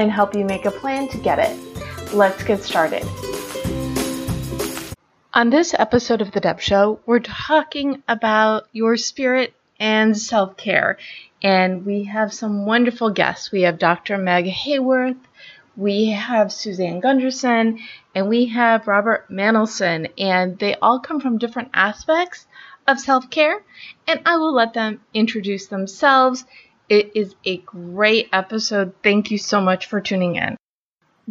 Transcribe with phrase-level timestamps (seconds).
[0.00, 2.14] and help you make a plan to get it.
[2.14, 3.04] Let's get started.
[5.34, 10.98] On this episode of The Deb Show, we're talking about your spirit and self care.
[11.42, 13.52] And we have some wonderful guests.
[13.52, 14.18] We have Dr.
[14.18, 15.16] Meg Haworth,
[15.76, 17.78] we have Suzanne Gundersen,
[18.14, 20.10] and we have Robert Manolson.
[20.18, 22.46] And they all come from different aspects
[22.88, 23.62] of self care.
[24.06, 26.44] And I will let them introduce themselves
[26.90, 28.92] it is a great episode.
[29.02, 30.56] Thank you so much for tuning in.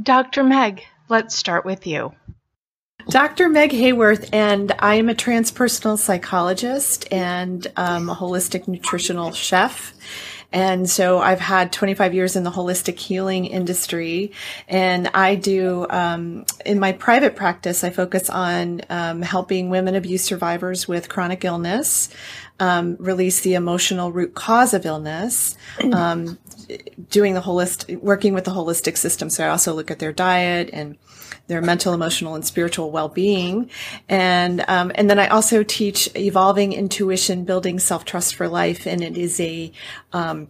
[0.01, 0.43] Dr.
[0.43, 2.13] Meg, let's start with you.
[3.09, 3.49] Dr.
[3.49, 9.93] Meg Haworth, and I am a transpersonal psychologist and um, a holistic nutritional chef.
[10.51, 14.31] And so I've had 25 years in the holistic healing industry.
[14.67, 20.23] And I do, um, in my private practice, I focus on um, helping women abuse
[20.23, 22.09] survivors with chronic illness,
[22.59, 25.55] um, release the emotional root cause of illness,
[25.93, 26.39] um,
[27.09, 29.29] doing the holistic, working with the holistic system.
[29.29, 30.97] So I also look at their diet and
[31.47, 33.69] their mental, emotional, and spiritual well-being,
[34.07, 39.17] and um, and then I also teach evolving intuition, building self-trust for life, and it
[39.17, 39.71] is a
[40.13, 40.47] um,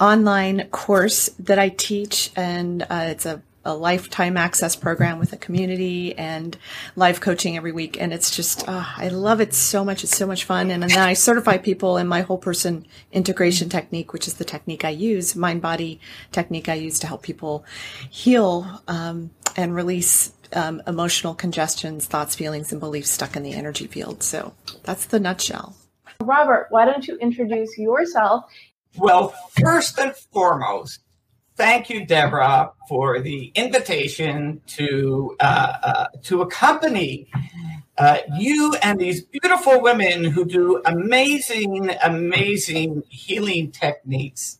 [0.00, 5.36] online course that I teach, and uh, it's a a lifetime access program with a
[5.36, 6.56] community and
[6.96, 8.00] live coaching every week.
[8.00, 10.04] And it's just, uh, I love it so much.
[10.04, 10.70] It's so much fun.
[10.70, 14.84] And, then I certify people in my whole person integration technique, which is the technique
[14.84, 16.00] I use, mind body
[16.32, 17.64] technique I use to help people
[18.10, 23.86] heal, um, and release, um, emotional congestions, thoughts, feelings, and beliefs stuck in the energy
[23.86, 24.22] field.
[24.22, 25.76] So that's the nutshell.
[26.20, 28.44] Robert, why don't you introduce yourself?
[28.96, 31.00] Well, first and foremost,
[31.56, 37.28] thank you, Deborah, for the invitation to uh, uh, to accompany
[37.98, 44.58] uh, you and these beautiful women who do amazing, amazing healing techniques.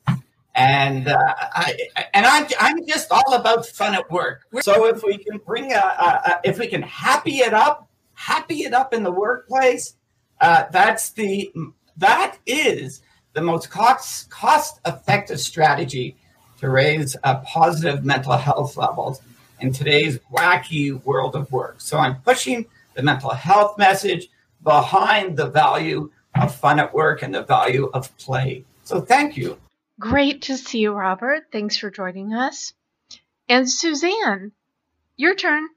[0.55, 1.79] And uh, I,
[2.13, 4.43] and I'm, I'm just all about fun at work.
[4.61, 8.65] So if we can bring a, a, a if we can happy it up, happy
[8.65, 9.97] it up in the workplace,
[10.41, 11.51] uh, that's the
[11.97, 13.01] that is
[13.33, 16.17] the most cost cost effective strategy
[16.63, 19.21] to raise uh, positive mental health levels
[19.61, 21.81] in today's wacky world of work.
[21.81, 24.29] So I'm pushing the mental health message
[24.63, 28.65] behind the value of fun at work and the value of play.
[28.85, 29.59] So thank you.
[29.99, 31.47] Great to see you, Robert.
[31.51, 32.73] Thanks for joining us.
[33.49, 34.53] And Suzanne,
[35.17, 35.69] your turn.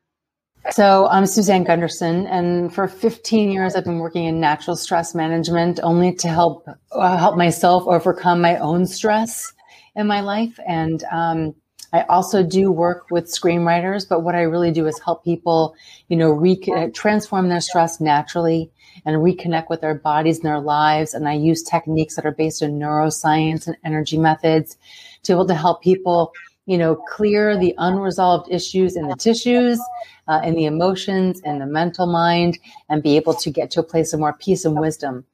[0.70, 5.80] So I'm Suzanne Gundersen, and for 15 years I've been working in natural stress management,
[5.82, 9.52] only to help uh, help myself overcome my own stress
[9.96, 10.60] in my life.
[10.68, 11.56] And um,
[11.94, 15.76] I also do work with screenwriters, but what I really do is help people,
[16.10, 18.70] you know, re- uh, transform their stress naturally
[19.06, 21.14] and reconnect with their bodies and their lives.
[21.14, 24.78] And I use techniques that are based in neuroscience and energy methods
[25.24, 26.34] to be able to help people,
[26.66, 29.80] you know, clear the unresolved issues in the tissues,
[30.28, 32.58] uh, in the emotions, in the mental mind,
[32.90, 35.26] and be able to get to a place of more peace and wisdom.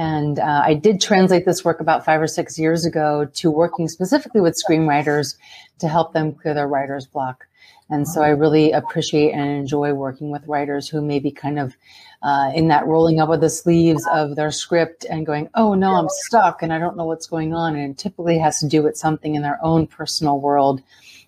[0.00, 3.86] And uh, I did translate this work about five or six years ago to working
[3.86, 5.36] specifically with screenwriters
[5.78, 7.46] to help them clear their writer's block.
[7.90, 11.76] And so I really appreciate and enjoy working with writers who may be kind of
[12.22, 15.92] uh, in that rolling up of the sleeves of their script and going, oh no,
[15.96, 17.76] I'm stuck and I don't know what's going on.
[17.76, 20.82] And it typically has to do with something in their own personal world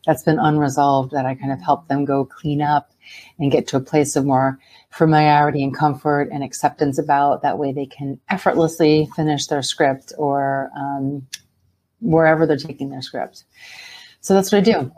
[0.07, 2.91] that's been unresolved that I kind of help them go clean up
[3.39, 4.59] and get to a place of more
[4.93, 7.43] familiarity and comfort and acceptance about.
[7.43, 11.27] That way they can effortlessly finish their script or um,
[12.01, 13.45] wherever they're taking their script.
[14.21, 14.93] So that's what I do.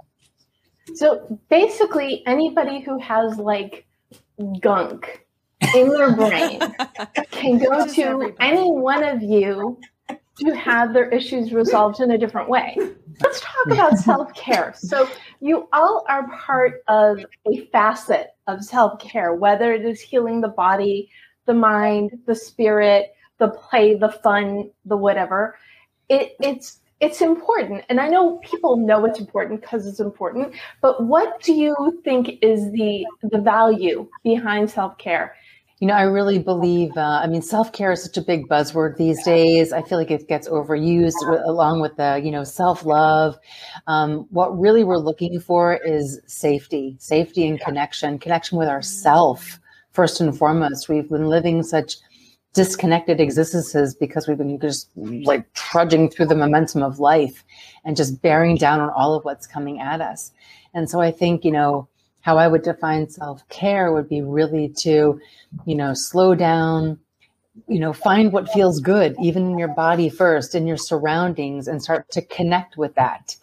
[0.94, 3.86] So basically, anybody who has like
[4.60, 5.24] gunk
[5.74, 6.60] in their brain
[7.30, 9.78] can go to any one of you
[10.38, 12.76] to have their issues resolved in a different way.
[13.20, 14.74] Let's talk about self care.
[14.76, 15.08] So,
[15.40, 20.48] you all are part of a facet of self care, whether it is healing the
[20.48, 21.10] body,
[21.46, 25.56] the mind, the spirit, the play, the fun, the whatever.
[26.08, 31.04] It, it's it's important and i know people know it's important because it's important but
[31.04, 35.34] what do you think is the the value behind self-care
[35.84, 38.96] you know, I really believe, uh, I mean, self care is such a big buzzword
[38.96, 39.70] these days.
[39.70, 43.36] I feel like it gets overused along with the, you know, self love.
[43.86, 49.60] Um, what really we're looking for is safety, safety and connection, connection with ourself,
[49.92, 50.88] first and foremost.
[50.88, 51.96] We've been living such
[52.54, 57.44] disconnected existences because we've been just like trudging through the momentum of life
[57.84, 60.32] and just bearing down on all of what's coming at us.
[60.72, 61.88] And so I think, you know,
[62.24, 65.20] how I would define self care would be really to,
[65.66, 66.98] you know, slow down,
[67.68, 71.82] you know, find what feels good, even in your body first, in your surroundings, and
[71.82, 73.36] start to connect with that.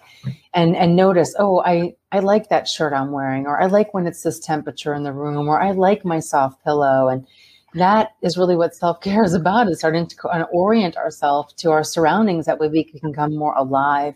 [0.56, 4.08] And and notice, oh, I I like that shirt I'm wearing, or I like when
[4.08, 7.08] it's this temperature in the room, or I like my soft pillow.
[7.08, 7.28] And
[7.76, 11.84] that is really what self care is about: is starting to orient ourselves to our
[11.84, 12.48] surroundings.
[12.48, 14.16] That way, we can become more alive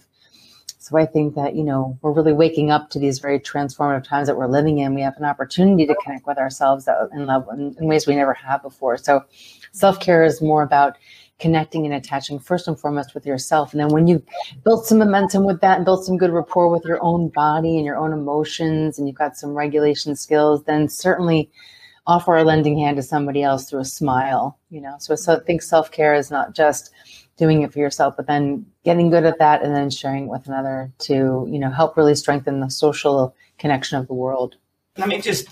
[0.85, 4.27] so I think that, you know, we're really waking up to these very transformative times
[4.27, 4.93] that we're living in.
[4.93, 8.15] We have an opportunity to connect with ourselves uh, in, love, in, in ways we
[8.15, 8.95] never have before.
[8.97, 9.23] So
[9.71, 10.97] self care is more about
[11.39, 13.73] connecting and attaching first and foremost with yourself.
[13.73, 14.23] And then when you
[14.63, 17.85] build some momentum with that and build some good rapport with your own body and
[17.85, 21.49] your own emotions, and you've got some regulation skills, then certainly
[22.05, 24.59] offer a lending hand to somebody else through a smile.
[24.69, 26.91] You know, so, so I think self care is not just
[27.37, 30.47] doing it for yourself, but then getting good at that and then sharing it with
[30.47, 34.55] another to, you know, help really strengthen the social connection of the world.
[34.97, 35.47] Let me just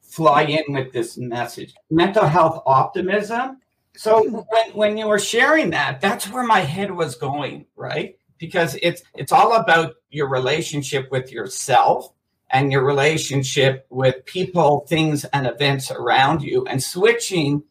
[0.00, 1.74] fly in with this message.
[1.90, 3.58] Mental health optimism.
[3.96, 8.16] So when, when you were sharing that, that's where my head was going, right?
[8.38, 12.12] Because it's it's all about your relationship with yourself
[12.50, 17.62] and your relationship with people, things, and events around you, and switching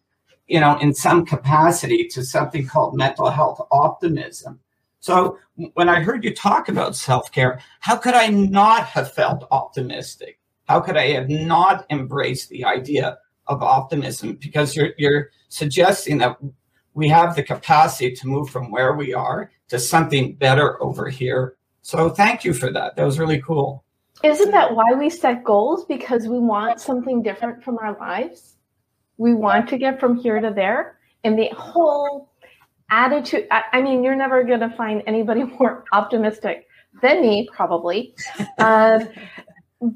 [0.47, 4.59] you know, in some capacity to something called mental health optimism.
[4.99, 5.37] So
[5.73, 10.39] when I heard you talk about self care, how could I not have felt optimistic?
[10.65, 13.17] How could I have not embraced the idea
[13.47, 14.37] of optimism?
[14.41, 16.37] Because you're, you're suggesting that
[16.93, 21.57] we have the capacity to move from where we are to something better over here.
[21.81, 22.95] So thank you for that.
[22.95, 23.83] That was really cool.
[24.23, 25.83] Isn't that why we set goals?
[25.85, 28.52] Because we want something different from our lives?
[29.17, 30.97] We want to get from here to there.
[31.23, 32.33] And the whole
[32.93, 36.67] attitude i, I mean you're never going to find anybody more optimistic
[37.01, 38.15] than me probably
[38.59, 38.99] uh,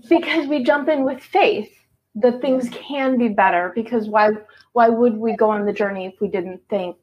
[0.10, 1.72] because we jump in with faith
[2.16, 4.32] that things can be better because why
[4.74, 6.98] why would we go on the journey if we didn't think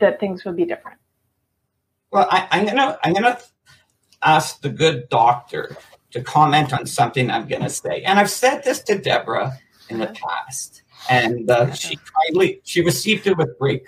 [0.00, 0.98] that things would be different?
[2.10, 3.38] Well I, i'm gonna i'm gonna
[4.22, 5.76] ask the good doctor
[6.10, 8.02] to comment on something i'm gonna say.
[8.02, 9.58] And i've said this to deborah
[9.88, 13.84] in the past and uh, she kindly she received it with great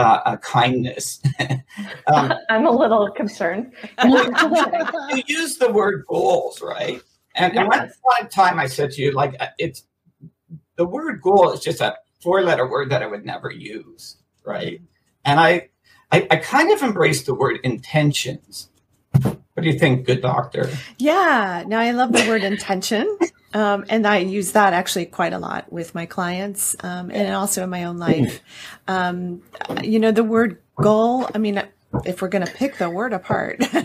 [0.00, 1.20] uh, uh, kindness.
[2.06, 3.72] um, I'm a little concerned.
[4.04, 7.02] you use the word goals, right?
[7.34, 7.60] And, yes.
[7.60, 9.84] and one, one time I said to you, like, uh, it's
[10.76, 14.80] the word goal is just a four letter word that I would never use, right?
[15.24, 15.68] And I,
[16.10, 18.70] I, I kind of embrace the word intentions.
[19.22, 20.70] What do you think, good doctor?
[20.98, 23.18] Yeah, now I love the word intention.
[23.52, 27.64] Um, and I use that actually quite a lot with my clients um, and also
[27.64, 28.40] in my own life.
[28.86, 29.42] Um,
[29.82, 31.62] you know, the word goal, I mean,
[32.04, 33.58] if we're going to pick the word apart.
[33.72, 33.80] no,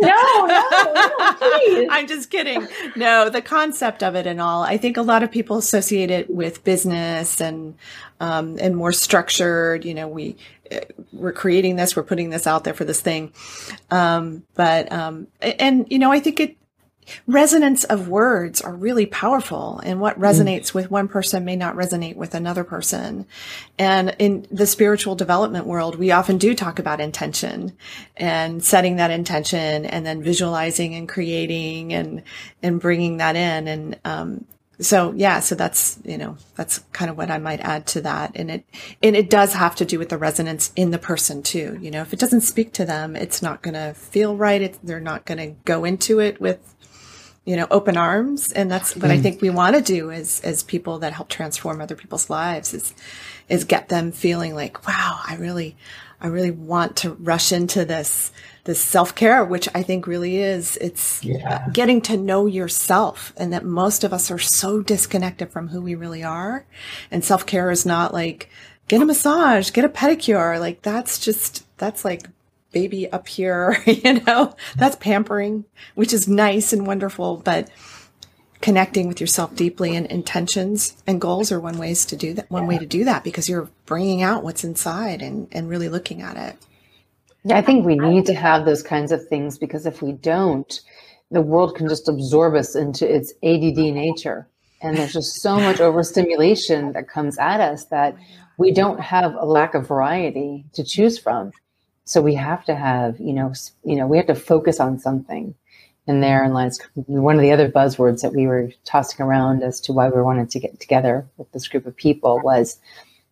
[0.00, 1.88] no, no, please.
[1.90, 2.66] I'm just kidding.
[2.96, 4.62] No, the concept of it and all.
[4.62, 7.76] I think a lot of people associate it with business and
[8.18, 9.84] um, and more structured.
[9.84, 10.36] You know, we
[11.12, 13.32] we're creating this, we're putting this out there for this thing.
[13.90, 16.56] Um, but um, and you know, I think it
[17.26, 20.74] resonance of words are really powerful and what resonates mm.
[20.74, 23.26] with one person may not resonate with another person.
[23.78, 27.76] And in the spiritual development world, we often do talk about intention
[28.16, 32.22] and setting that intention and then visualizing and creating and,
[32.62, 33.68] and bringing that in.
[33.68, 34.46] And, um,
[34.78, 38.32] so yeah, so that's, you know, that's kind of what I might add to that.
[38.34, 38.64] And it,
[39.02, 41.78] and it does have to do with the resonance in the person too.
[41.80, 44.60] You know, if it doesn't speak to them, it's not going to feel right.
[44.60, 46.75] It's, they're not going to go into it with
[47.46, 48.52] you know, open arms.
[48.52, 49.14] And that's what mm.
[49.14, 52.74] I think we want to do as, as people that help transform other people's lives
[52.74, 52.92] is,
[53.48, 55.76] is get them feeling like, wow, I really,
[56.20, 58.32] I really want to rush into this,
[58.64, 61.68] this self care, which I think really is, it's yeah.
[61.72, 65.94] getting to know yourself and that most of us are so disconnected from who we
[65.94, 66.66] really are.
[67.12, 68.50] And self care is not like,
[68.88, 70.58] get a massage, get a pedicure.
[70.58, 72.28] Like that's just, that's like
[72.76, 75.64] baby up here, you know, that's pampering,
[75.94, 77.70] which is nice and wonderful, but
[78.60, 82.66] connecting with yourself deeply and intentions and goals are one ways to do that one
[82.66, 86.36] way to do that because you're bringing out what's inside and and really looking at
[86.36, 86.56] it.
[87.44, 90.80] Yeah i think we need to have those kinds of things because if we don't
[91.30, 94.48] the world can just absorb us into its add nature.
[94.82, 98.16] And there's just so much overstimulation that comes at us that
[98.58, 101.52] we don't have a lack of variety to choose from
[102.06, 103.52] so we have to have you know
[103.84, 105.54] you know we have to focus on something
[106.06, 109.92] and therein lies one of the other buzzwords that we were tossing around as to
[109.92, 112.78] why we wanted to get together with this group of people was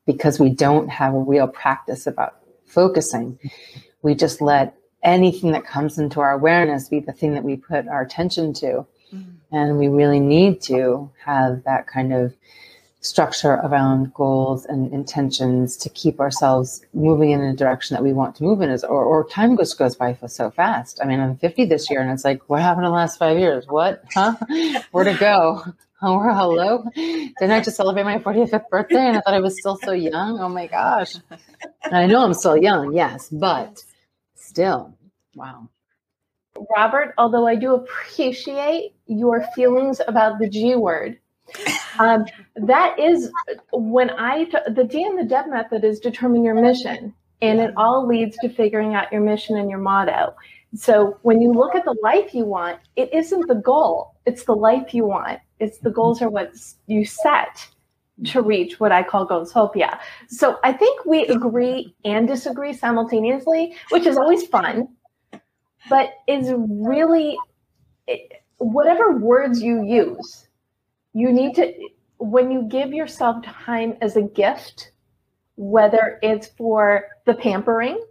[0.07, 3.38] because we don't have a real practice about focusing.
[4.02, 7.88] We just let anything that comes into our awareness be the thing that we put
[7.88, 8.87] our attention to.
[9.12, 9.57] Mm-hmm.
[9.57, 12.35] And we really need to have that kind of
[13.04, 18.34] structure around goals and intentions to keep ourselves moving in a direction that we want
[18.34, 20.99] to move in is or, or time just goes by so fast.
[21.02, 23.38] I mean i'm 50 this year and it's like what happened in the last five
[23.38, 23.66] years?
[23.68, 24.02] What?
[24.12, 24.37] Huh?
[24.90, 25.62] Where'd it go?
[26.06, 26.84] Oh hello?
[26.94, 30.38] Didn't i just celebrate my 45th birthday and i thought i was still so young?
[30.38, 31.14] Oh my gosh.
[31.84, 33.82] And i know i'm still young yes but
[34.34, 34.94] still
[35.34, 35.70] wow.
[36.76, 41.18] Robert although i do appreciate your feelings about the g word
[41.99, 42.25] um,
[42.56, 43.30] that is
[43.73, 47.14] when I, the D and the Deb method is determine your mission.
[47.42, 50.34] And it all leads to figuring out your mission and your motto.
[50.75, 54.54] So when you look at the life you want, it isn't the goal, it's the
[54.54, 55.40] life you want.
[55.61, 56.52] It's the goals are what
[56.87, 57.68] you set
[58.26, 59.99] to reach what I call Goalsopia.
[60.28, 64.88] So I think we agree and disagree simultaneously, which is always fun,
[65.88, 67.37] but is really
[68.58, 70.49] whatever words you use
[71.14, 71.73] you need to
[72.18, 74.92] when you give yourself time as a gift
[75.56, 78.04] whether it's for the pampering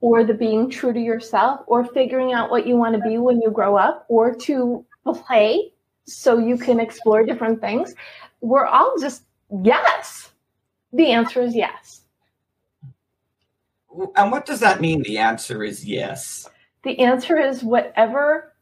[0.00, 3.40] or the being true to yourself or figuring out what you want to be when
[3.40, 5.70] you grow up or to play
[6.06, 7.94] so you can explore different things
[8.42, 9.22] we're all just
[9.62, 10.32] yes.
[10.92, 12.02] The answer is yes.
[14.16, 16.48] And what does that mean the answer is yes?
[16.82, 18.52] The answer is whatever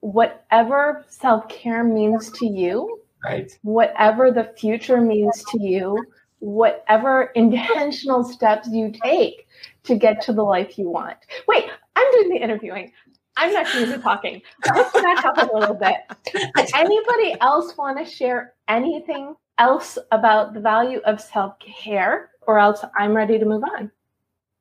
[0.00, 3.50] whatever self-care means to you Right.
[3.62, 6.04] Whatever the future means to you,
[6.38, 9.46] whatever intentional steps you take
[9.84, 11.16] to get to the life you want.
[11.46, 11.64] Wait,
[11.96, 12.92] I'm doing the interviewing.
[13.36, 14.42] I'm not doing the talking.
[14.66, 15.96] Let's back up a little bit.
[16.74, 22.84] Anybody else want to share anything else about the value of self care, or else
[22.96, 23.90] I'm ready to move on?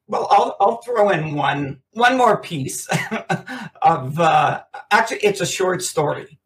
[0.08, 2.88] Well, I'll, I'll throw in one one more piece
[3.82, 6.37] of uh, actually it's a short story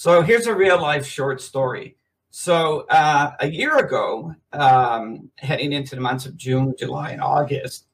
[0.00, 1.94] so here's a real life short story.
[2.30, 7.86] So uh, a year ago, um, heading into the months of June, July, and August,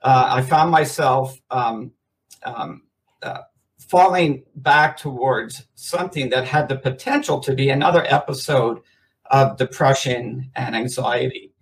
[0.00, 1.92] uh, I found myself um,
[2.44, 2.84] um,
[3.22, 3.42] uh,
[3.78, 8.80] falling back towards something that had the potential to be another episode
[9.30, 11.52] of depression and anxiety.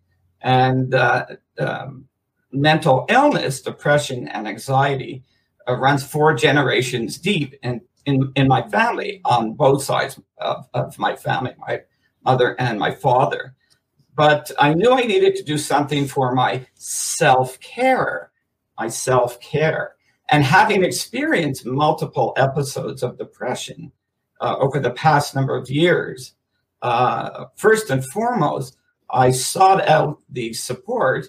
[0.43, 1.26] And uh,
[1.59, 2.07] um,
[2.52, 5.25] mental illness, depression, and anxiety
[5.67, 7.57] uh, runs four generations deep.
[7.64, 11.82] And in, in my family on both sides of, of my family, my
[12.24, 13.54] mother and my father.
[14.16, 18.32] But I knew I needed to do something for my self care,
[18.78, 19.94] my self care.
[20.30, 23.92] And having experienced multiple episodes of depression
[24.40, 26.34] uh, over the past number of years,
[26.82, 28.76] uh, first and foremost,
[29.10, 31.26] I sought out the support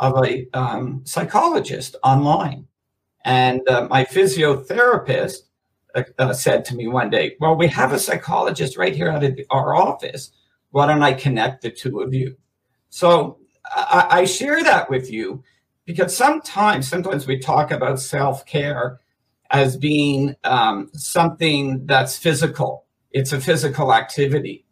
[0.00, 2.66] of a um, psychologist online.
[3.24, 5.44] And uh, my physiotherapist
[6.18, 9.74] uh, said to me one day, Well, we have a psychologist right here at our
[9.74, 10.30] office.
[10.70, 12.36] Why don't I connect the two of you?
[12.90, 15.42] So I, I share that with you
[15.84, 19.00] because sometimes, sometimes we talk about self care
[19.50, 22.84] as being um, something that's physical.
[23.12, 24.64] It's a physical activity,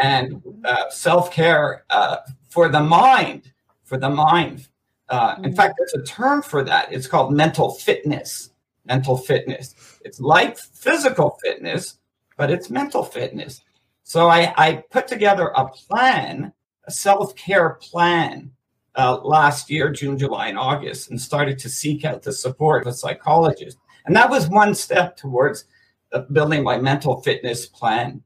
[0.00, 2.18] and uh, self care uh,
[2.48, 3.52] for the mind,
[3.84, 4.66] for the mind.
[5.08, 5.54] Uh, in mm-hmm.
[5.54, 6.92] fact, there's a term for that.
[6.92, 8.50] It's called mental fitness
[8.86, 9.74] mental fitness.
[10.04, 11.98] It's like physical fitness,
[12.36, 13.62] but it's mental fitness.
[14.02, 16.52] So I, I put together a plan,
[16.84, 18.52] a self care plan
[18.94, 22.92] uh, last year, June, July, and August, and started to seek out the support of
[22.92, 23.78] a psychologist.
[24.06, 25.64] And that was one step towards
[26.12, 28.22] uh, building my mental fitness plan.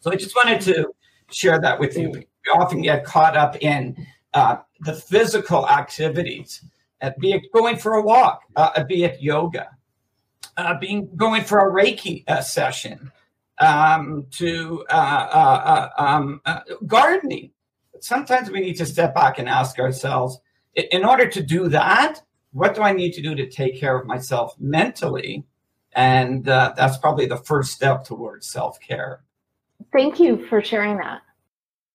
[0.00, 0.92] So I just wanted to
[1.30, 2.10] share that with you.
[2.10, 3.96] We often get caught up in
[4.34, 6.64] uh, the physical activities,
[7.00, 9.68] uh, be it going for a walk, uh, be it yoga,
[10.56, 13.12] uh, being going for a Reiki uh, session,
[13.58, 17.50] um, to uh, uh, uh um, uh, gardening.
[18.00, 20.40] Sometimes we need to step back and ask ourselves,
[20.74, 22.20] in order to do that,
[22.52, 25.44] what do I need to do to take care of myself mentally?
[25.96, 29.22] And that's probably the first step towards self care.
[29.92, 31.22] Thank you for sharing that.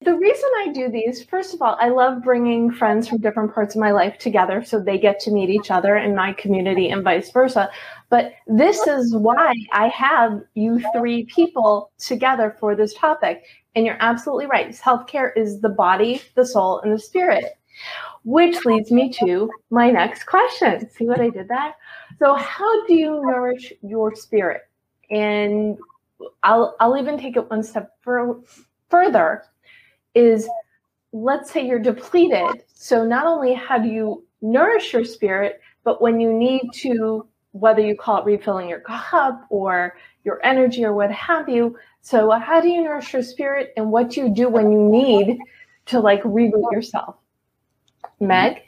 [0.01, 3.75] The reason I do these, first of all, I love bringing friends from different parts
[3.75, 7.03] of my life together so they get to meet each other in my community and
[7.03, 7.69] vice versa.
[8.09, 13.43] But this is why I have you three people together for this topic.
[13.75, 14.73] And you're absolutely right.
[14.73, 17.57] Self care is the body, the soul, and the spirit,
[18.23, 20.89] which leads me to my next question.
[20.89, 21.75] See what I did there?
[22.17, 24.63] So, how do you nourish your spirit?
[25.11, 25.77] And
[26.43, 28.41] I'll, I'll even take it one step for,
[28.89, 29.43] further
[30.15, 30.49] is
[31.11, 32.63] let's say you're depleted.
[32.73, 37.81] So not only how do you nourish your spirit, but when you need to, whether
[37.81, 41.77] you call it refilling your cup or your energy or what have you.
[42.01, 45.39] So how do you nourish your spirit and what do you do when you need
[45.87, 47.15] to like reboot yourself?
[48.19, 48.61] Meg?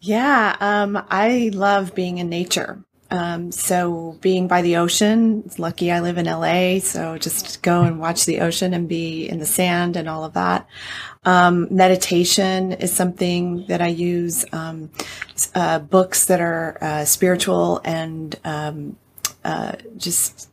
[0.00, 2.84] Yeah, um, I love being in nature.
[3.10, 8.00] Um, so being by the ocean, lucky I live in LA, so just go and
[8.00, 10.66] watch the ocean and be in the sand and all of that.
[11.24, 14.44] Um, meditation is something that I use.
[14.52, 14.90] Um,
[15.54, 18.96] uh, books that are uh, spiritual and um,
[19.44, 20.48] uh, just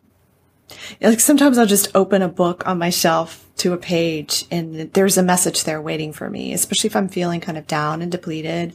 [1.01, 5.17] like sometimes I'll just open a book on my shelf to a page and there's
[5.17, 8.73] a message there waiting for me, especially if I'm feeling kind of down and depleted.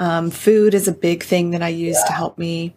[0.00, 2.06] Um, food is a big thing that I use yeah.
[2.06, 2.74] to help me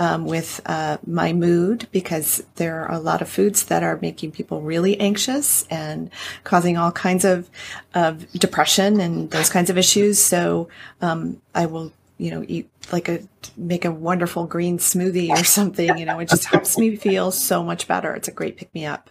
[0.00, 4.32] um, with uh, my mood because there are a lot of foods that are making
[4.32, 6.10] people really anxious and
[6.42, 7.48] causing all kinds of,
[7.94, 10.18] of depression and those kinds of issues.
[10.18, 10.68] So
[11.00, 13.20] um, I will, you know, eat like a
[13.56, 15.96] make a wonderful green smoothie or something.
[15.96, 18.12] You know, it just helps me feel so much better.
[18.12, 19.08] It's a great pick me up.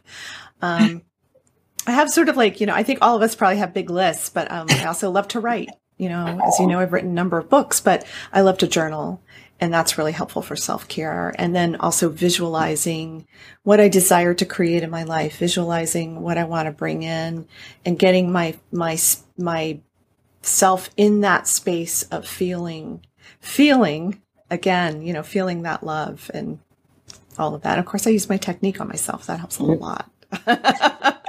[0.62, 1.04] Um,
[1.88, 3.90] I have sort of like, you know, I think all of us probably have big
[3.90, 5.70] lists, but um, I also love to write.
[5.98, 8.68] You know, as you know, I've written a number of books, but I love to
[8.68, 9.22] journal
[9.60, 11.34] and that's really helpful for self care.
[11.38, 13.28] And then also visualizing
[13.64, 17.48] what I desire to create in my life, visualizing what I want to bring in,
[17.86, 18.98] and getting my my
[19.38, 19.80] my
[20.42, 23.06] self in that space of feeling
[23.40, 26.60] feeling again, you know, feeling that love and
[27.38, 27.80] all of that.
[27.80, 29.26] Of course, I use my technique on myself.
[29.28, 30.10] That helps a lot.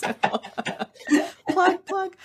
[1.10, 2.16] so, plug, plug.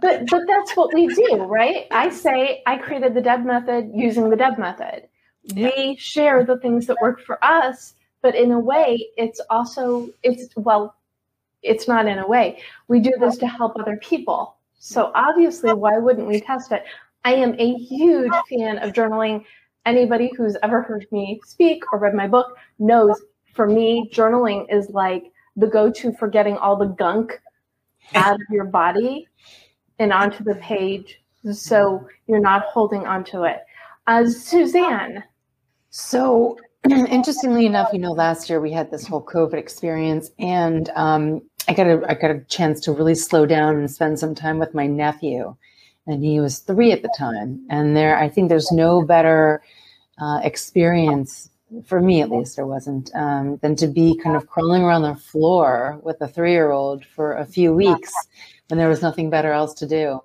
[0.00, 1.86] but but that's what we do, right?
[1.90, 5.08] I say I created the Deb method using the Deb method.
[5.44, 5.70] Yeah.
[5.76, 10.48] We share the things that work for us, but in a way, it's also it's
[10.56, 10.94] well,
[11.62, 12.60] it's not in a way.
[12.88, 14.56] We do this to help other people.
[14.78, 16.84] So obviously, why wouldn't we test it?
[17.24, 19.44] I am a huge fan of journaling.
[19.86, 23.20] Anybody who's ever heard me speak or read my book knows
[23.54, 27.40] for me, journaling is like the go to for getting all the gunk
[28.14, 29.28] out of your body
[29.98, 33.58] and onto the page so you're not holding onto it.
[34.06, 35.22] Uh, Suzanne.
[35.90, 36.58] So,
[36.90, 41.74] interestingly enough, you know, last year we had this whole COVID experience, and um, I
[41.74, 44.74] got a I got a chance to really slow down and spend some time with
[44.74, 45.54] my nephew,
[46.06, 47.64] and he was three at the time.
[47.70, 49.62] And there, I think there's no better
[50.18, 51.50] uh, experience
[51.84, 55.16] for me at least there wasn't um, than to be kind of crawling around the
[55.16, 58.12] floor with a three-year-old for a few weeks
[58.68, 60.20] when there was nothing better else to do.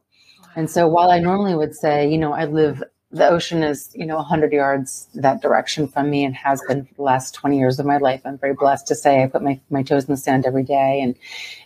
[0.56, 4.06] And so while i normally would say you know i live the ocean is, you
[4.06, 7.80] know, 100 yards that direction from me and has been for the last 20 years
[7.80, 8.22] of my life.
[8.24, 11.02] I'm very blessed to say I put my, my toes in the sand every day
[11.02, 11.16] and,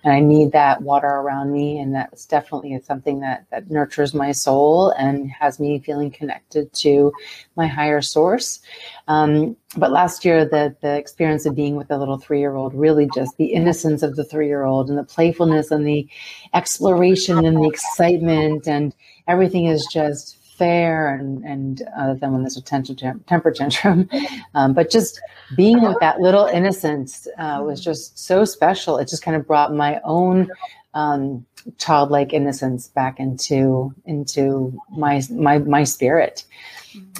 [0.05, 1.79] and I need that water around me.
[1.79, 7.11] And that's definitely something that, that nurtures my soul and has me feeling connected to
[7.57, 8.61] my higher source.
[9.09, 12.73] Um, but last year, the, the experience of being with a little three year old
[12.73, 16.07] really just the innocence of the three year old and the playfulness and the
[16.53, 18.95] exploration and the excitement and
[19.27, 22.93] everything is just fair and and other than when there's a temper,
[23.27, 24.09] temper tantrum
[24.55, 25.21] um, but just
[25.57, 29.73] being with that little innocence uh, was just so special it just kind of brought
[29.73, 30.49] my own
[30.93, 31.45] um,
[31.77, 36.45] childlike innocence back into into my my my spirit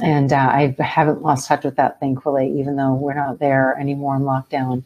[0.01, 4.15] and uh, I haven't lost touch with that, thankfully, even though we're not there anymore
[4.15, 4.84] in lockdown.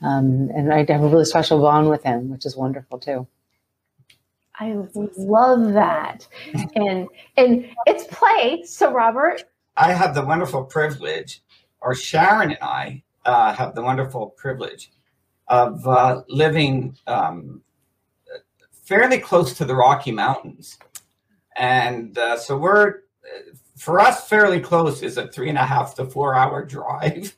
[0.00, 3.26] Um, and I have a really special bond with him, which is wonderful too.
[4.60, 4.76] I
[5.16, 6.28] love that.
[6.74, 8.62] And and it's play.
[8.64, 9.44] So Robert.
[9.76, 11.42] I have the wonderful privilege,
[11.80, 14.92] or Sharon and I uh, have the wonderful privilege
[15.48, 17.62] of uh, living um,
[18.82, 20.78] fairly close to the Rocky Mountains.
[21.56, 23.00] And uh, so we're,
[23.76, 27.36] for us, fairly close is a three and a half to four hour drive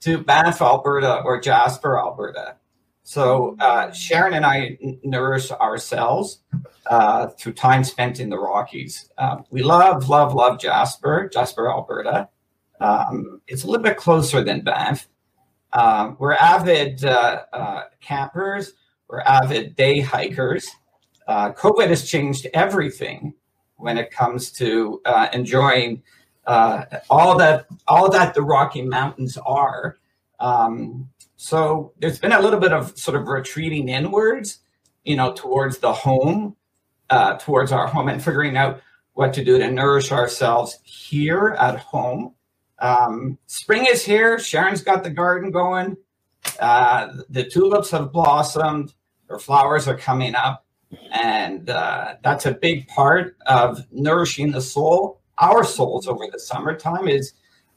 [0.00, 2.56] to Banff, Alberta or Jasper, Alberta.
[3.10, 6.42] So uh, Sharon and I nourish ourselves
[6.86, 9.10] uh, through time spent in the Rockies.
[9.18, 12.28] Uh, we love, love, love Jasper, Jasper, Alberta.
[12.80, 15.08] Um, it's a little bit closer than Banff.
[15.72, 18.74] Uh, we're avid uh, uh, campers.
[19.08, 20.68] We're avid day hikers.
[21.26, 23.34] Uh, COVID has changed everything
[23.74, 26.00] when it comes to uh, enjoying
[26.46, 29.98] all that all that the Rocky Mountains are.
[30.38, 31.08] Um,
[31.40, 34.58] so there's been a little bit of sort of retreating inwards,
[35.04, 36.54] you know, towards the home,
[37.08, 38.82] uh, towards our home, and figuring out
[39.14, 42.34] what to do to nourish ourselves here at home.
[42.78, 44.38] Um, spring is here.
[44.38, 45.96] Sharon's got the garden going.
[46.60, 48.92] Uh, the tulips have blossomed.
[49.26, 50.66] Their flowers are coming up,
[51.10, 55.22] and uh, that's a big part of nourishing the soul.
[55.38, 57.32] Our souls over the summertime is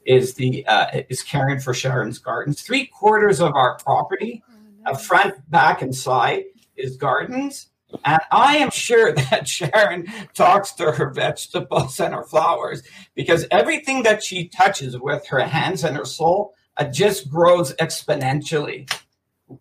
[0.06, 2.62] is the uh, is caring for Sharon's gardens.
[2.62, 4.42] Three quarters of our property,
[4.86, 6.44] uh, front, back, and side,
[6.76, 7.68] is gardens.
[8.04, 12.82] And I am sure that Sharon talks to her vegetables and her flowers
[13.14, 18.92] because everything that she touches with her hands and her soul uh, just grows exponentially.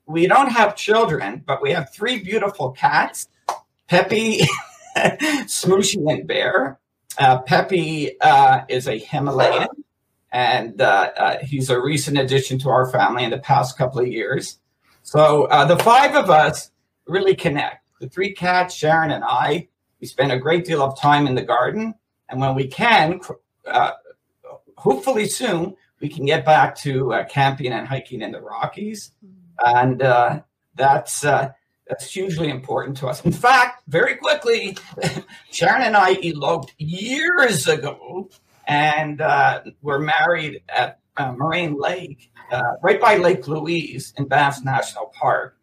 [0.07, 3.27] We don't have children, but we have three beautiful cats
[3.87, 4.39] Peppy,
[4.97, 6.79] Smooshy, and Bear.
[7.17, 9.67] Uh, Peppy uh, is a Himalayan,
[10.33, 14.07] and uh, uh, he's a recent addition to our family in the past couple of
[14.07, 14.57] years.
[15.03, 16.71] So uh, the five of us
[17.07, 17.87] really connect.
[18.01, 19.69] The three cats, Sharon and I,
[20.01, 21.93] we spend a great deal of time in the garden,
[22.29, 23.21] and when we can,
[23.67, 23.91] uh,
[24.75, 29.11] hopefully soon, we can get back to uh, camping and hiking in the Rockies,
[29.63, 30.41] and uh,
[30.75, 33.23] that's that's hugely important to us.
[33.23, 34.77] In fact, very quickly,
[35.51, 38.29] Sharon and I eloped years ago,
[38.67, 44.63] and uh, we're married at uh, Moraine Lake, uh, right by Lake Louise in Banff
[44.63, 45.57] National Park.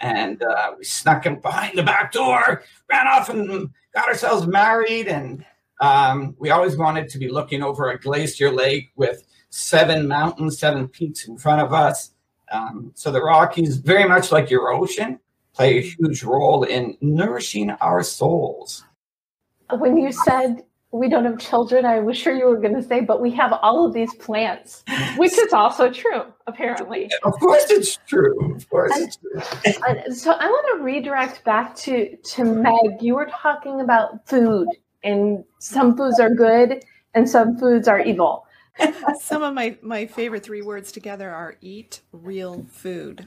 [0.00, 5.08] And uh, we snuck in behind the back door, ran off and got ourselves married.
[5.08, 5.44] And
[5.80, 10.88] um, we always wanted to be looking over a glacier lake with seven mountains, seven
[10.88, 12.12] peaks in front of us.
[12.52, 15.18] Um, so the Rockies, very much like your ocean,
[15.54, 18.84] play a huge role in nourishing our souls.
[19.70, 20.62] When you said
[20.98, 23.52] we don't have children, I was sure you were going to say, but we have
[23.62, 24.84] all of these plants,
[25.16, 27.10] which is also true, apparently.
[27.24, 28.54] Of course, it's true.
[28.54, 29.40] Of course, it's true.
[30.14, 33.00] So I want to redirect back to to Meg.
[33.00, 34.68] You were talking about food,
[35.02, 38.46] and some foods are good, and some foods are evil.
[39.20, 43.26] Some of my, my favorite three words together are eat real food.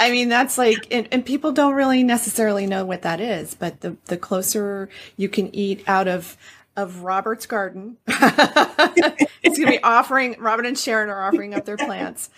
[0.00, 3.80] I mean, that's like, and, and, people don't really necessarily know what that is, but
[3.82, 6.38] the, the closer you can eat out of,
[6.76, 7.98] of Robert's garden,
[9.42, 12.30] it's going to be offering, Robin and Sharon are offering up their plants.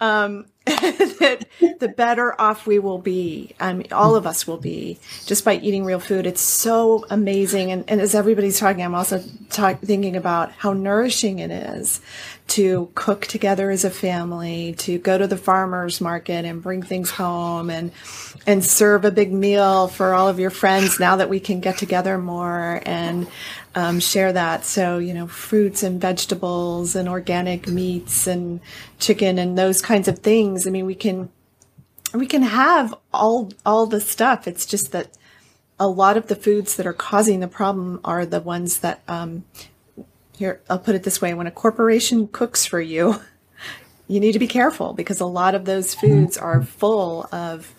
[0.00, 1.46] Um, that
[1.78, 3.54] the better off we will be.
[3.60, 6.26] I mean, all of us will be just by eating real food.
[6.26, 7.70] It's so amazing.
[7.70, 12.00] And, and as everybody's talking, I'm also talk, thinking about how nourishing it is
[12.48, 17.10] to cook together as a family, to go to the farmer's market and bring things
[17.10, 17.92] home and,
[18.44, 21.78] and serve a big meal for all of your friends now that we can get
[21.78, 23.28] together more and,
[23.76, 24.64] um, share that.
[24.64, 28.60] So, you know, fruits and vegetables and organic meats and
[28.98, 30.66] chicken and those kinds of things.
[30.66, 31.28] I mean, we can,
[32.14, 34.48] we can have all, all the stuff.
[34.48, 35.16] It's just that
[35.78, 39.44] a lot of the foods that are causing the problem are the ones that, um,
[40.38, 41.34] here, I'll put it this way.
[41.34, 43.20] When a corporation cooks for you,
[44.08, 47.74] you need to be careful because a lot of those foods are full of,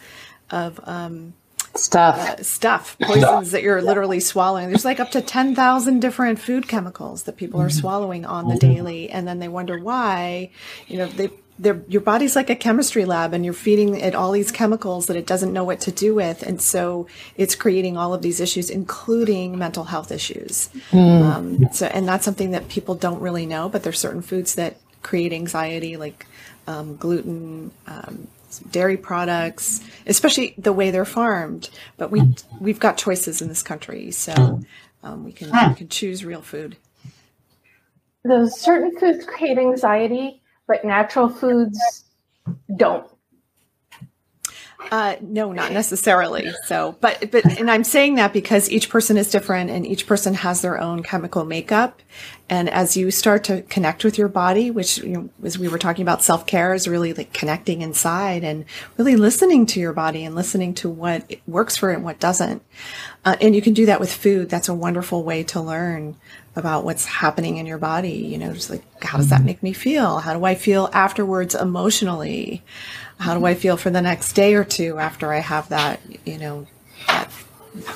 [0.51, 1.33] of, um,
[1.79, 2.17] stuff.
[2.17, 4.67] Uh, stuff poisons that you're literally swallowing.
[4.69, 9.09] There's like up to 10,000 different food chemicals that people are swallowing on the daily
[9.09, 10.49] and then they wonder why
[10.87, 14.31] you know they they're, your body's like a chemistry lab and you're feeding it all
[14.31, 18.13] these chemicals that it doesn't know what to do with and so it's creating all
[18.13, 20.69] of these issues including mental health issues.
[21.23, 24.77] Um, so and that's something that people don't really know but there's certain foods that
[25.01, 26.27] create anxiety like
[26.67, 28.27] um, gluten um,
[28.59, 31.69] dairy products, especially the way they're farmed.
[31.97, 34.61] But we we've got choices in this country, so
[35.03, 36.77] um, we can we can choose real food.
[38.23, 42.05] Those certain foods create anxiety, but natural foods
[42.75, 43.09] don't.
[44.91, 46.49] Uh, no, not necessarily.
[46.65, 50.33] So, but but and I'm saying that because each person is different, and each person
[50.35, 52.01] has their own chemical makeup,
[52.49, 55.77] And as you start to connect with your body, which, you know, as we were
[55.77, 58.63] talking about self care is really like connecting inside and
[58.97, 62.61] really listening to your body and listening to what works for it and what doesn't.
[63.25, 64.49] Uh, and you can do that with food.
[64.49, 66.15] That's a wonderful way to learn
[66.55, 68.13] about what's happening in your body.
[68.13, 70.19] You know, just like, how does that make me feel?
[70.19, 72.63] How do I feel afterwards emotionally?
[73.19, 76.37] How do I feel for the next day or two after I have that, you
[76.37, 76.65] know,
[77.07, 77.29] that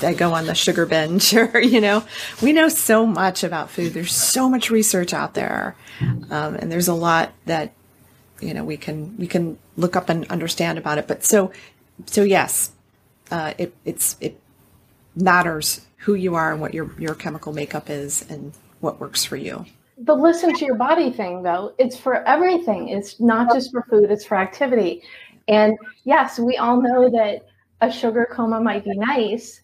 [0.02, 2.04] I go on the sugar binge or, you know,
[2.42, 3.94] we know so much about food.
[3.94, 5.76] There's so much research out there.
[6.02, 7.74] Um, and there's a lot that,
[8.40, 11.08] you know, we can, we can look up and understand about it.
[11.08, 11.52] But so,
[12.06, 12.72] so yes,
[13.30, 14.40] uh, it, it's, it
[15.16, 19.36] matters who you are and what your, your chemical makeup is and what works for
[19.36, 19.66] you.
[19.98, 22.90] The listen to your body thing, though, it's for everything.
[22.90, 25.04] It's not just for food, it's for activity.
[25.48, 27.46] And yes, we all know that
[27.82, 29.61] a sugar coma might be nice,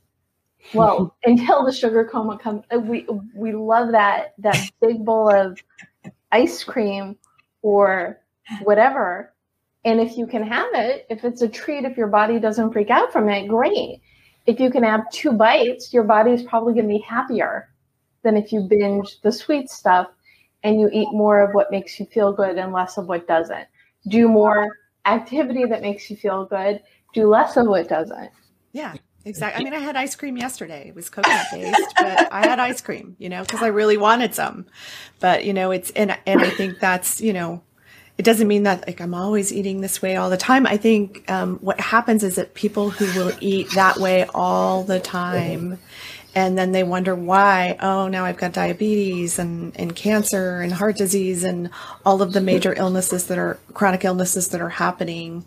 [0.73, 5.61] well until the sugar coma comes uh, we we love that that big bowl of
[6.31, 7.17] ice cream
[7.61, 8.19] or
[8.63, 9.33] whatever.
[9.85, 12.89] And if you can have it if it's a treat if your body doesn't freak
[12.89, 14.01] out from it great.
[14.45, 17.69] If you can have two bites your body is probably going to be happier
[18.23, 20.07] than if you binge the sweet stuff
[20.63, 23.67] and you eat more of what makes you feel good and less of what doesn't.
[24.07, 24.67] Do more
[25.05, 26.81] activity that makes you feel good
[27.13, 28.29] do less of what doesn't.
[28.73, 28.93] Yeah
[29.27, 29.61] Exactly.
[29.61, 30.87] I mean, I had ice cream yesterday.
[30.87, 34.33] It was coconut based, but I had ice cream, you know, because I really wanted
[34.33, 34.65] some.
[35.19, 37.61] But you know, it's and and I think that's you know,
[38.17, 40.65] it doesn't mean that like I'm always eating this way all the time.
[40.65, 45.01] I think um, what happens is that people who will eat that way all the
[45.01, 45.77] time,
[46.33, 47.75] and then they wonder why.
[47.81, 51.69] Oh, now I've got diabetes and and cancer and heart disease and
[52.05, 55.43] all of the major illnesses that are chronic illnesses that are happening.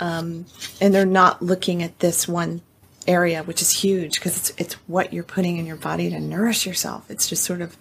[0.00, 0.46] Um,
[0.80, 2.62] and they're not looking at this one
[3.08, 6.66] area, which is huge because it's it's what you're putting in your body to nourish
[6.66, 7.10] yourself.
[7.10, 7.76] It's just sort of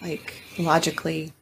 [0.00, 1.32] like logically.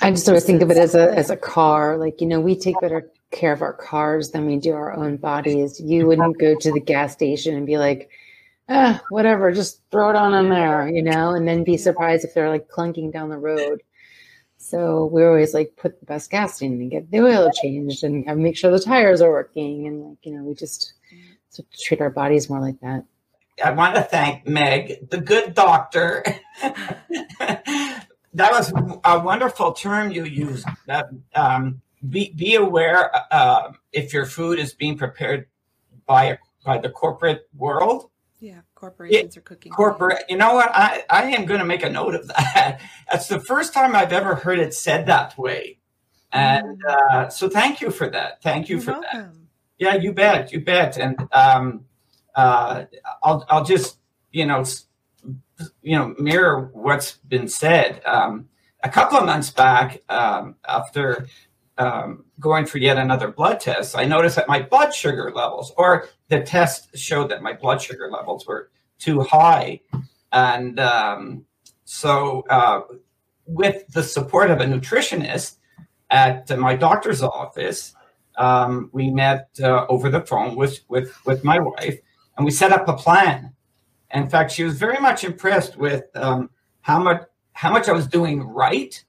[0.00, 1.98] I just sort of think of it as a as a car.
[1.98, 5.16] Like you know, we take better care of our cars than we do our own
[5.16, 5.80] bodies.
[5.80, 8.10] You wouldn't go to the gas station and be like,
[8.68, 12.32] ah, whatever, just throw it on in there, you know, and then be surprised if
[12.32, 13.82] they're like clunking down the road.
[14.56, 18.24] So we're always like put the best gas in and get the oil changed and
[18.36, 20.94] make sure the tires are working and like you know we just
[21.54, 23.04] to treat our bodies more like that.
[23.64, 26.24] I want to thank Meg, the good doctor.
[26.60, 28.72] that was
[29.04, 30.66] a wonderful term you used.
[31.34, 35.46] um, be, be aware uh, if your food is being prepared
[36.06, 38.10] by by the corporate world.
[38.40, 39.72] Yeah, corporations it, are cooking.
[39.72, 40.24] Corporate.
[40.28, 40.70] You know what?
[40.72, 42.80] I, I am going to make a note of that.
[43.10, 45.78] That's the first time I've ever heard it said that way.
[46.30, 47.12] And mm.
[47.12, 48.42] uh, so thank you for that.
[48.42, 49.08] Thank you You're for welcome.
[49.12, 49.37] that.
[49.78, 50.98] Yeah, you bet, you bet.
[50.98, 51.84] And um,
[52.34, 52.84] uh,
[53.22, 53.98] I'll I'll just
[54.32, 54.64] you know
[55.82, 58.02] you know mirror what's been said.
[58.04, 58.48] Um,
[58.82, 61.26] a couple of months back, um, after
[61.78, 66.08] um, going for yet another blood test, I noticed that my blood sugar levels, or
[66.28, 69.80] the test showed that my blood sugar levels were too high,
[70.32, 71.44] and um,
[71.84, 72.82] so uh,
[73.46, 75.56] with the support of a nutritionist
[76.10, 77.94] at my doctor's office
[78.38, 81.98] um, we met uh, over the phone with, with, with my wife
[82.38, 83.52] and we set up a plan.
[84.14, 86.48] In fact, she was very much impressed with um,
[86.80, 87.22] how much
[87.52, 89.04] how much I was doing right,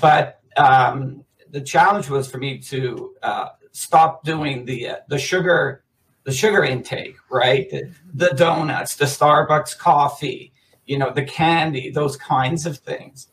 [0.00, 5.82] but um, the challenge was for me to uh, stop doing the uh, the sugar
[6.22, 7.68] the sugar intake, right?
[7.70, 10.52] The, the, donuts, the Starbucks coffee,
[10.84, 13.28] you know, the candy, those kinds of things,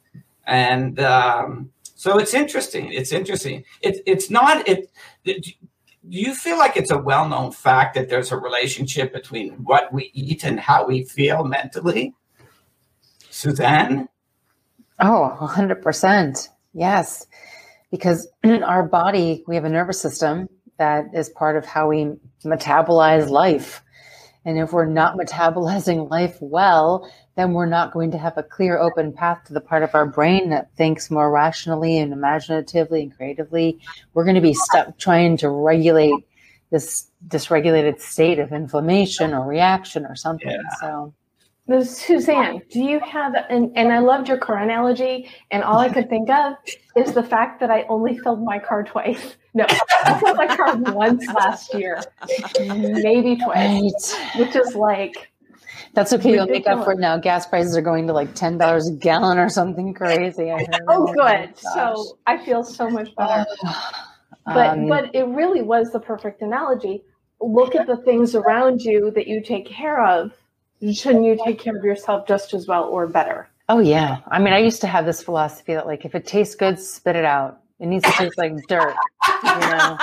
[0.47, 2.91] and um, so it's interesting.
[2.91, 3.63] It's interesting.
[3.81, 4.67] It, it's not.
[4.67, 4.91] It,
[5.23, 5.43] it.
[6.07, 10.11] Do you feel like it's a well-known fact that there's a relationship between what we
[10.13, 12.13] eat and how we feel mentally?
[13.31, 14.07] Suzanne?
[14.99, 16.49] Oh, 100%.
[16.73, 17.25] Yes.
[17.89, 22.11] Because our body, we have a nervous system that is part of how we
[22.43, 23.81] metabolize life.
[24.45, 28.77] And if we're not metabolizing life well, then we're not going to have a clear,
[28.77, 33.15] open path to the part of our brain that thinks more rationally and imaginatively and
[33.15, 33.79] creatively.
[34.13, 36.13] We're going to be stuck trying to regulate
[36.71, 40.49] this dysregulated state of inflammation or reaction or something.
[40.49, 40.79] Yeah.
[40.79, 41.13] So.
[41.83, 46.09] Suzanne, do you have, and, and I loved your car analogy, and all I could
[46.09, 46.53] think of
[46.95, 49.35] is the fact that I only filled my car twice.
[49.55, 52.03] No, I filled my car once last year,
[52.59, 54.31] maybe twice, right.
[54.35, 55.31] which is like,
[55.93, 56.33] that's okay.
[56.33, 57.17] You'll make up for it now.
[57.17, 60.51] Gas prices are going to like ten dollars a gallon or something crazy.
[60.89, 61.53] oh, good.
[61.67, 63.45] Oh so I feel so much better.
[64.45, 67.05] but um, but it really was the perfect analogy.
[67.39, 70.33] Look at the things around you that you take care of.
[70.91, 73.47] Shouldn't you take care of yourself just as well or better?
[73.69, 74.17] Oh yeah.
[74.27, 77.15] I mean, I used to have this philosophy that like if it tastes good, spit
[77.15, 77.61] it out.
[77.79, 78.95] It needs to taste like dirt,
[79.43, 79.97] you know.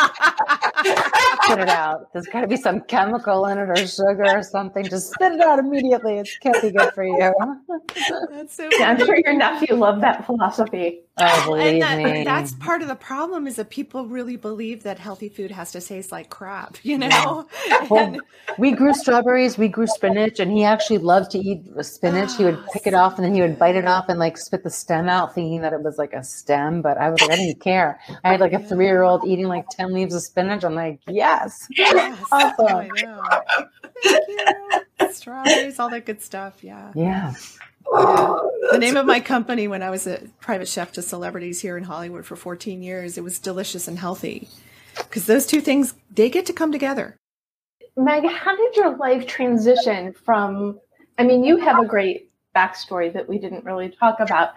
[0.85, 2.13] spit it out.
[2.13, 4.85] There's got to be some chemical in it or sugar or something.
[4.85, 6.19] Just spit it out immediately.
[6.19, 7.33] It can't be good for you.
[8.31, 8.69] That's so.
[8.79, 11.03] Yeah, I'm sure your nephew loved that philosophy.
[11.19, 12.25] Oh, believe that, me.
[12.25, 15.81] That's part of the problem is that people really believe that healthy food has to
[15.81, 16.79] taste like crap.
[16.83, 17.47] You know.
[17.89, 18.17] Well,
[18.59, 22.37] we grew strawberries, we grew spinach, and he actually loved to eat spinach.
[22.37, 24.37] He would ah, pick it off and then he would bite it off and like
[24.37, 26.83] spit the stem out, thinking that it was like a stem.
[26.83, 28.01] But I was like, I didn't care.
[28.25, 30.65] I had like a three year old eating like 10 leaves of spinach.
[30.65, 31.69] I'm like, yes.
[31.77, 32.19] Yes.
[32.33, 32.67] Awesome.
[32.67, 33.23] I know.
[34.03, 34.29] Thank
[35.01, 35.13] you.
[35.13, 36.63] Strawberries, all that good stuff.
[36.63, 36.93] Yeah.
[36.95, 37.35] Yeah.
[37.91, 41.85] The name of my company when I was a private chef to celebrities here in
[41.85, 44.49] Hollywood for 14 years, it was delicious and healthy.
[44.97, 47.17] Because those two things, they get to come together.
[47.97, 50.81] Meg, how did your life transition from?
[51.19, 54.51] I mean, you have a great backstory that we didn't really talk about.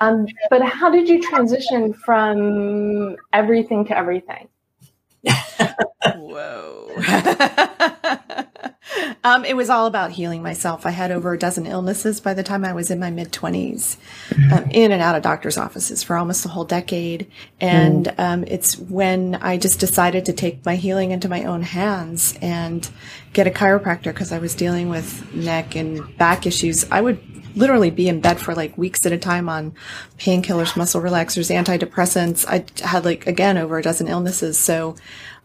[0.00, 4.48] Um, but how did you transition from everything to everything?
[6.16, 6.90] Whoa.
[9.24, 10.86] um, it was all about healing myself.
[10.86, 13.96] I had over a dozen illnesses by the time I was in my mid 20s,
[14.52, 17.30] um, in and out of doctor's offices for almost a whole decade.
[17.60, 22.38] And um, it's when I just decided to take my healing into my own hands
[22.40, 22.88] and
[23.32, 26.84] get a chiropractor because I was dealing with neck and back issues.
[26.90, 29.74] I would literally be in bed for like weeks at a time on
[30.18, 32.44] painkillers, muscle relaxers, antidepressants.
[32.46, 34.58] I had like, again, over a dozen illnesses.
[34.58, 34.96] So,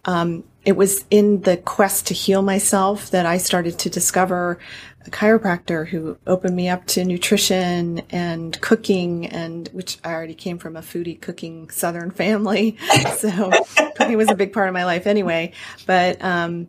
[0.05, 4.59] um, it was in the quest to heal myself that I started to discover
[5.05, 10.57] a chiropractor who opened me up to nutrition and cooking and which I already came
[10.57, 12.77] from a foodie cooking southern family.
[13.17, 13.51] so
[13.95, 15.53] cooking was a big part of my life anyway.
[15.85, 16.67] But um,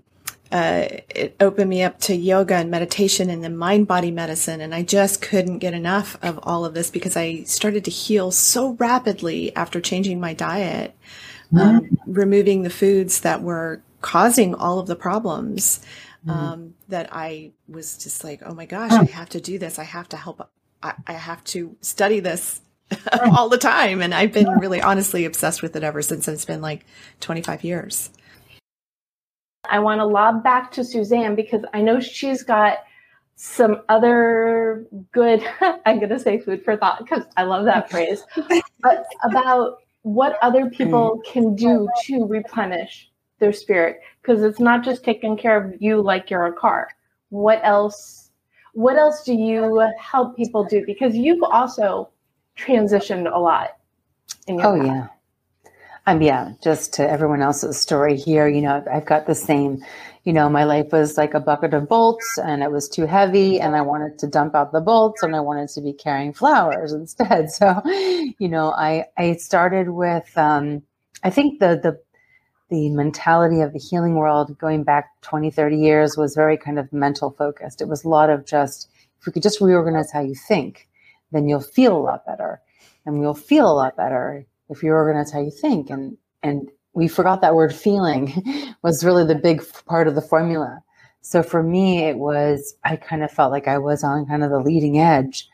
[0.53, 4.61] uh, it opened me up to yoga and meditation and then mind body medicine.
[4.61, 8.33] And I just couldn't get enough of all of this because I started to heal
[8.33, 10.97] so rapidly after changing my diet,
[11.59, 15.81] um, removing the foods that were causing all of the problems.
[16.29, 19.79] Um, that I was just like, oh my gosh, I have to do this.
[19.79, 20.51] I have to help.
[20.83, 22.61] I, I have to study this
[23.33, 24.03] all the time.
[24.03, 26.29] And I've been really honestly obsessed with it ever since.
[26.29, 26.85] It's been like
[27.21, 28.11] 25 years.
[29.65, 32.79] I want to lob back to Suzanne because I know she's got
[33.37, 35.43] some other good,
[35.87, 38.23] I'm going to say food for thought because I love that phrase,
[38.81, 41.33] but about what other people mm.
[41.33, 46.31] can do to replenish their spirit because it's not just taking care of you like
[46.31, 46.89] you're a car.
[47.31, 48.31] What else?
[48.75, 50.85] What else do you help people do?
[50.87, 52.11] Because you've also
[52.59, 53.71] transitioned a lot.
[54.47, 54.87] In your Oh path.
[54.87, 55.07] yeah.
[56.07, 59.85] Um, yeah, just to everyone else's story here, you know, I've, got the same,
[60.25, 63.61] you know, my life was like a bucket of bolts and it was too heavy
[63.61, 66.93] and I wanted to dump out the bolts and I wanted to be carrying flowers
[66.95, 67.51] instead.
[67.51, 70.83] So, you know, I, I started with, um,
[71.23, 72.01] I think the, the,
[72.71, 76.91] the mentality of the healing world going back 20, 30 years was very kind of
[76.93, 77.83] mental focused.
[77.83, 78.89] It was a lot of just,
[79.21, 80.89] if we could just reorganize how you think,
[81.31, 82.63] then you'll feel a lot better.
[83.05, 85.91] And you'll feel a lot better if you organize how you think.
[85.91, 90.83] And and we forgot that word feeling was really the big part of the formula.
[91.23, 94.51] So for me, it was I kind of felt like I was on kind of
[94.51, 95.49] the leading edge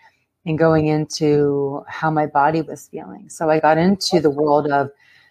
[0.45, 3.29] and going into how my body was feeling.
[3.29, 4.91] So I got into the world of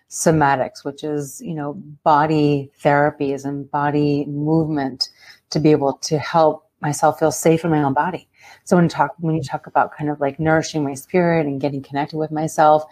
[0.09, 5.09] somatics, which is, you know, body therapies and body movement
[5.51, 8.27] to be able to help myself feel safe in my own body.
[8.65, 11.81] So when talk when you talk about kind of like nourishing my spirit and getting
[11.81, 12.83] connected with myself,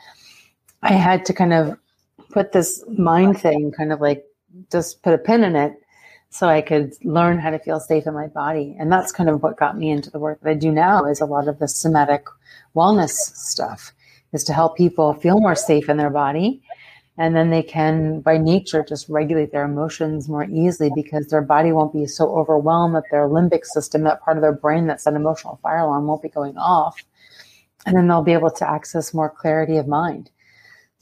[0.84, 1.78] I had to kind of
[2.32, 4.26] put this mind thing kind of like
[4.72, 5.74] just put a pin in it
[6.30, 8.76] so I could learn how to feel safe in my body.
[8.80, 11.22] And that's kind of what got me into the work that I do now is
[11.22, 12.26] a lot of the somatic
[12.76, 13.94] wellness stuff
[14.34, 16.62] is to help people feel more safe in their body.
[17.18, 21.72] And then they can, by nature, just regulate their emotions more easily because their body
[21.72, 25.16] won't be so overwhelmed that their limbic system, that part of their brain that's an
[25.16, 27.02] emotional fire alarm, won't be going off.
[27.86, 30.32] And then they'll be able to access more clarity of mind.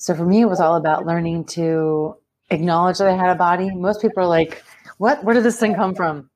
[0.02, 2.16] So for me, it was all about learning to
[2.50, 3.70] acknowledge that I had a body.
[3.70, 4.64] Most people are like,
[4.98, 5.24] what?
[5.24, 6.28] Where did this thing come from?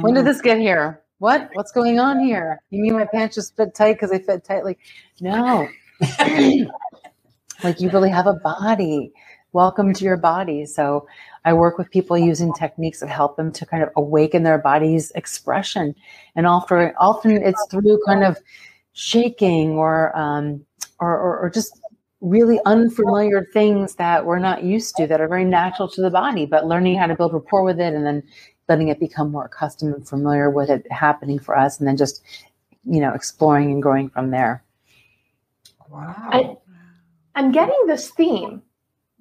[0.00, 1.02] When did this get here?
[1.18, 1.50] What?
[1.52, 2.62] What's going on here?
[2.70, 4.64] You mean my pants just fit tight because they fit tight?
[4.64, 4.78] Like,
[5.20, 5.68] no.
[7.62, 9.12] like you really have a body.
[9.52, 10.64] Welcome to your body.
[10.64, 11.06] So
[11.44, 15.10] I work with people using techniques that help them to kind of awaken their body's
[15.10, 15.94] expression.
[16.34, 18.38] And often, often it's through kind of
[18.94, 20.64] shaking or, um,
[20.98, 21.78] or, or, or just
[22.22, 26.46] really unfamiliar things that we're not used to that are very natural to the body,
[26.46, 28.22] but learning how to build rapport with it and then
[28.68, 32.22] letting it become more accustomed and familiar with it happening for us and then just
[32.84, 34.64] you know, exploring and growing from there.
[35.88, 36.14] Wow.
[36.18, 36.56] I,
[37.34, 38.62] I'm getting this theme.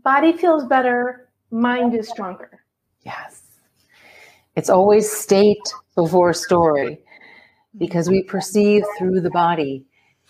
[0.04, 2.64] Body feels better, mind is stronger.
[3.06, 3.44] Yes.
[4.56, 5.62] It's always state
[5.96, 7.00] before story
[7.78, 9.86] because we perceive through the body.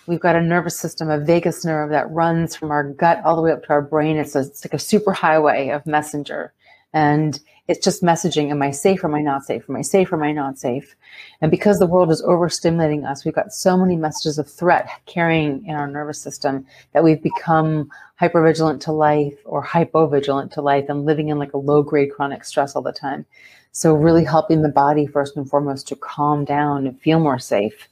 [0.08, 3.42] We've got a nervous system, a vagus nerve that runs from our gut all the
[3.42, 4.18] way up to our brain.
[4.18, 6.54] It's, a, it's like a super highway of messenger.
[6.94, 9.64] And it's just messaging Am I safe am I not safe?
[9.70, 10.96] Am I safe am I not safe?
[11.40, 15.66] And because the world is overstimulating us, we've got so many messages of threat carrying
[15.66, 17.90] in our nervous system that we've become
[18.20, 22.44] hypervigilant to life or hypovigilant to life and living in like a low grade chronic
[22.44, 23.26] stress all the time.
[23.72, 27.88] So, really helping the body first and foremost to calm down and feel more safe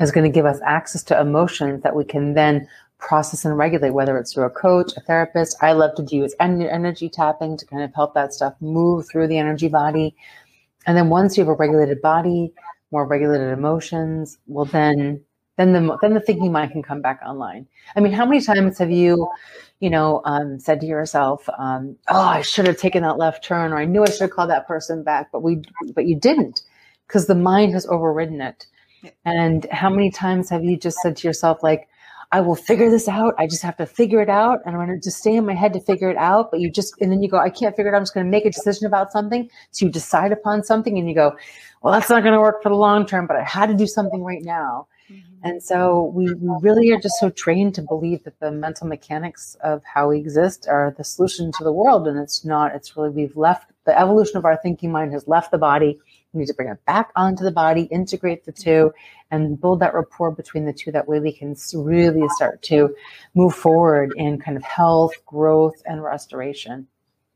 [0.00, 2.68] is going to give us access to emotions that we can then
[2.98, 5.56] process and regulate, whether it's through a coach, a therapist.
[5.62, 9.38] I love to use energy tapping to kind of help that stuff move through the
[9.38, 10.14] energy body.
[10.86, 12.52] And then once you have a regulated body,
[12.90, 15.22] more regulated emotions, well then
[15.56, 17.66] then the then the thinking mind can come back online.
[17.96, 19.28] I mean, how many times have you,
[19.80, 23.72] you know, um, said to yourself, um, "Oh, I should have taken that left turn,"
[23.72, 25.62] or "I knew I should have called that person back," but we
[25.94, 26.62] but you didn't
[27.06, 28.66] because the mind has overridden it.
[29.24, 31.88] And how many times have you just said to yourself, like,
[32.32, 33.34] I will figure this out.
[33.38, 34.60] I just have to figure it out.
[34.64, 36.50] And I'm going to just stay in my head to figure it out.
[36.50, 37.98] But you just, and then you go, I can't figure it out.
[37.98, 39.48] I'm just going to make a decision about something.
[39.70, 41.36] So you decide upon something and you go,
[41.82, 43.86] well, that's not going to work for the long term, but I had to do
[43.86, 44.88] something right now.
[45.10, 45.48] Mm-hmm.
[45.48, 49.56] And so we, we really are just so trained to believe that the mental mechanics
[49.62, 52.08] of how we exist are the solution to the world.
[52.08, 55.52] And it's not, it's really, we've left the evolution of our thinking mind has left
[55.52, 56.00] the body
[56.36, 58.92] we need to bring it back onto the body, integrate the two,
[59.30, 60.92] and build that rapport between the two.
[60.92, 62.94] That way we can really start to
[63.34, 66.86] move forward in kind of health, growth, and restoration.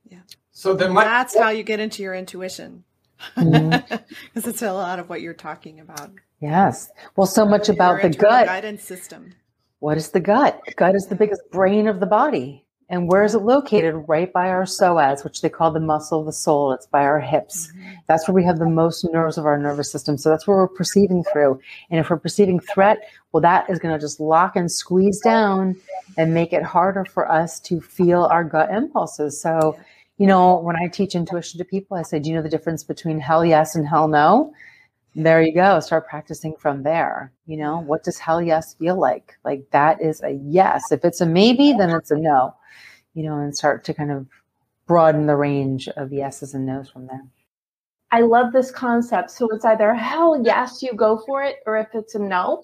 [0.09, 0.20] Yeah.
[0.51, 2.84] So then what, that's how you get into your intuition.
[3.34, 3.98] Because mm-hmm.
[4.48, 6.11] it's a lot of what you're talking about.
[6.40, 6.90] Yes.
[7.16, 9.34] Well, so much about the gut guidance system.
[9.78, 10.61] What is the gut?
[10.76, 12.66] Gut is the biggest brain of the body.
[12.91, 13.95] And where is it located?
[14.09, 16.72] Right by our psoas, which they call the muscle of the soul.
[16.72, 17.68] It's by our hips.
[17.68, 17.91] Mm-hmm.
[18.09, 20.18] That's where we have the most nerves of our nervous system.
[20.18, 21.61] So that's where we're perceiving through.
[21.91, 22.99] And if we're perceiving threat,
[23.30, 25.76] well, that is going to just lock and squeeze down
[26.18, 29.41] and make it harder for us to feel our gut impulses.
[29.41, 29.78] So,
[30.18, 32.82] you know, when I teach intuition to people, I say, Do you know the difference
[32.82, 34.53] between hell yes and hell no?
[35.16, 39.36] there you go start practicing from there you know what does hell yes feel like
[39.45, 42.55] like that is a yes if it's a maybe then it's a no
[43.14, 44.26] you know and start to kind of
[44.86, 47.24] broaden the range of yeses and nos from there
[48.11, 51.88] i love this concept so it's either hell yes you go for it or if
[51.94, 52.62] it's a no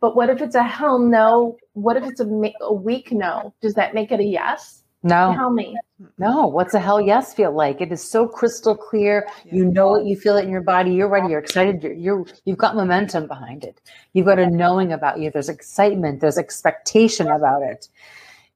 [0.00, 3.74] but what if it's a hell no what if it's a, a weak no does
[3.74, 5.34] that make it a yes no.
[5.36, 5.76] Tell me.
[6.18, 6.46] No.
[6.46, 7.82] What's a hell yes feel like?
[7.82, 9.28] It is so crystal clear.
[9.44, 9.56] Yeah.
[9.56, 10.06] You know it.
[10.06, 10.92] You feel it in your body.
[10.92, 11.28] You're ready.
[11.28, 11.82] You're excited.
[11.82, 13.82] You're, you're you've got momentum behind it.
[14.14, 15.30] You've got a knowing about you.
[15.30, 16.20] There's excitement.
[16.20, 17.88] There's expectation about it.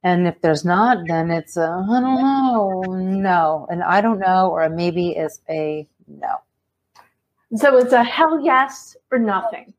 [0.03, 4.49] And if there's not, then it's a I don't know, no, and I don't know,
[4.49, 6.37] or maybe it's a no.
[7.55, 9.73] So it's a hell yes or nothing.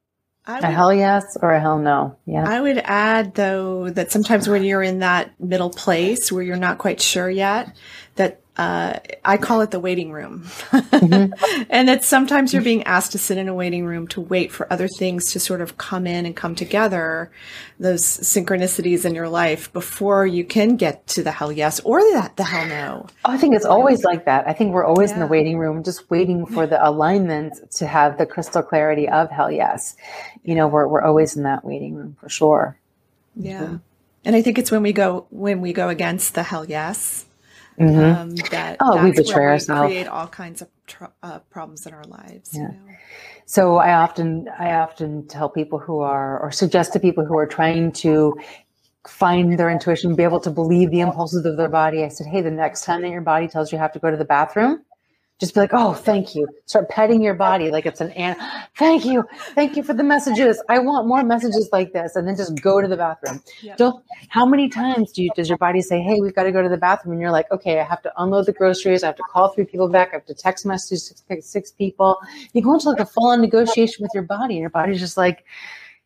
[0.46, 2.16] Would, a hell yes or a hell no.
[2.26, 2.44] Yeah.
[2.48, 6.78] I would add though that sometimes when you're in that middle place where you're not
[6.78, 7.76] quite sure yet,
[8.16, 10.42] that uh, I call it the waiting room.
[10.70, 11.64] Mm-hmm.
[11.70, 14.70] and that sometimes you're being asked to sit in a waiting room to wait for
[14.72, 17.30] other things to sort of come in and come together,
[17.78, 22.30] those synchronicities in your life before you can get to the hell yes or the,
[22.36, 23.06] the hell no.
[23.24, 24.46] Oh, I think it's always like that.
[24.48, 25.16] I think we're always yeah.
[25.16, 29.30] in the waiting room, just waiting for the alignment to have the crystal clarity of
[29.30, 29.96] hell yes.
[30.42, 32.76] You know, we're, we're always in that waiting room for sure.
[33.36, 33.62] Yeah.
[33.62, 33.76] Mm-hmm.
[34.24, 37.24] And I think it's when we go, when we go against the hell yes
[37.80, 38.20] Mm-hmm.
[38.20, 39.88] Um, that oh, we betray ourselves.
[39.88, 42.50] Create all kinds of tr- uh, problems in our lives.
[42.52, 42.60] Yeah.
[42.60, 42.94] You know?
[43.46, 47.46] So I often I often tell people who are or suggest to people who are
[47.46, 48.38] trying to
[49.08, 52.04] find their intuition, be able to believe the impulses of their body.
[52.04, 54.10] I said, hey, the next time that your body tells you you have to go
[54.10, 54.84] to the bathroom,
[55.40, 56.46] just be like, oh, thank you.
[56.66, 58.46] Start petting your body like it's an animal.
[58.76, 59.24] Thank you.
[59.54, 60.62] Thank you for the messages.
[60.68, 62.14] I want more messages like this.
[62.14, 63.42] And then just go to the bathroom.
[63.62, 63.78] Yep.
[63.78, 66.62] Don't, how many times do you, does your body say, hey, we've got to go
[66.62, 67.12] to the bathroom?
[67.12, 69.02] And you're like, okay, I have to unload the groceries.
[69.02, 70.10] I have to call three people back.
[70.12, 72.18] I have to text message six, six people.
[72.52, 75.16] You go into like a full on negotiation with your body and your body's just
[75.16, 75.44] like,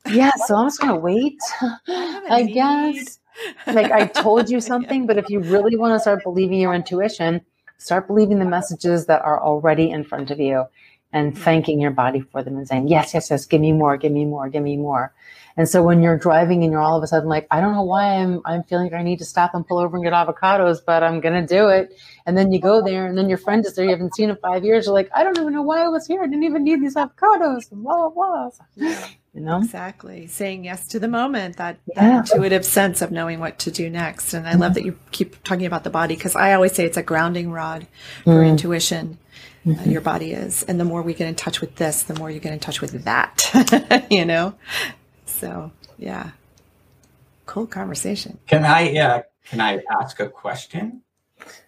[0.07, 1.39] yeah, so I'm just going to wait,
[1.89, 3.19] I guess.
[3.67, 7.41] like I told you something, but if you really want to start believing your intuition,
[7.79, 10.65] Start believing the messages that are already in front of you.
[11.15, 11.43] And mm-hmm.
[11.43, 14.27] thanking your body for them and saying, yes, yes, yes, give me more, give me
[14.27, 15.15] more, give me more.
[15.57, 17.85] And so when you're driving and you're all of a sudden like, I don't know
[17.85, 20.79] why I'm I'm feeling like I need to stop and pull over and get avocados,
[20.85, 21.95] but I'm gonna do it.
[22.27, 24.37] And then you go there and then your friend is there, you haven't seen in
[24.37, 26.21] five years, you're like, I don't even know why I was here.
[26.23, 28.97] I didn't even need these avocados blah blah blah.
[29.35, 29.59] You know?
[29.59, 30.29] Exactly.
[30.29, 32.23] Saying yes to the moment, that, Yeah.
[32.23, 34.33] that intuitive sense of knowing what to do next.
[34.33, 36.97] And I love that you keep talking about the body because I always say it's
[36.97, 37.89] a grounding rod
[38.23, 38.49] for mm.
[38.49, 39.19] intuition.
[39.67, 40.63] Uh, your body is.
[40.65, 42.81] And the more we get in touch with this, the more you get in touch
[42.81, 44.55] with that, you know?
[45.27, 46.31] So, yeah.
[47.47, 48.39] Cool conversation.
[48.47, 51.03] Can I uh, can I ask a question?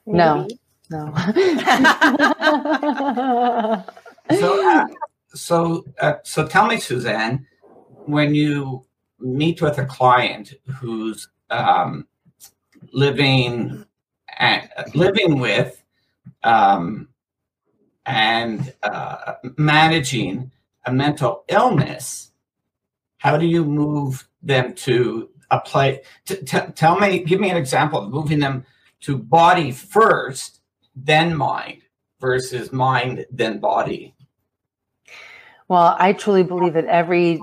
[0.06, 0.42] No.
[0.42, 0.58] Maybe.
[0.90, 1.12] No.
[4.30, 4.86] So uh,
[5.34, 7.46] so uh, so tell me, Suzanne,
[8.06, 8.84] when you
[9.20, 12.06] meet with a client who's um,
[12.92, 13.84] living
[14.38, 15.82] and living with
[16.42, 17.08] um,
[18.06, 20.52] and uh, managing
[20.86, 22.30] a mental illness,
[23.18, 25.98] how do you move them to a place?
[26.24, 28.64] T- t- tell me, give me an example of moving them
[29.00, 30.60] to body first,
[30.94, 31.82] then mind,
[32.20, 34.14] versus mind then body.
[35.68, 37.40] Well, I truly believe that every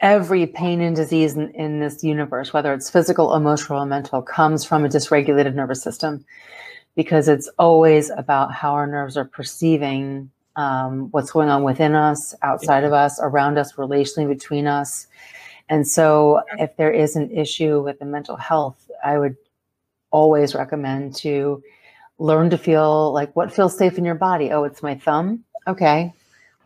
[0.00, 4.64] every pain and disease in, in this universe, whether it's physical, emotional, or mental, comes
[4.64, 6.24] from a dysregulated nervous system,
[6.96, 12.34] because it's always about how our nerves are perceiving um, what's going on within us,
[12.42, 15.06] outside of us, around us, relationally between us.
[15.68, 19.36] And so, if there is an issue with the mental health, I would
[20.10, 21.62] always recommend to
[22.18, 24.50] learn to feel like what feels safe in your body.
[24.50, 25.44] Oh, it's my thumb.
[25.66, 26.12] Okay,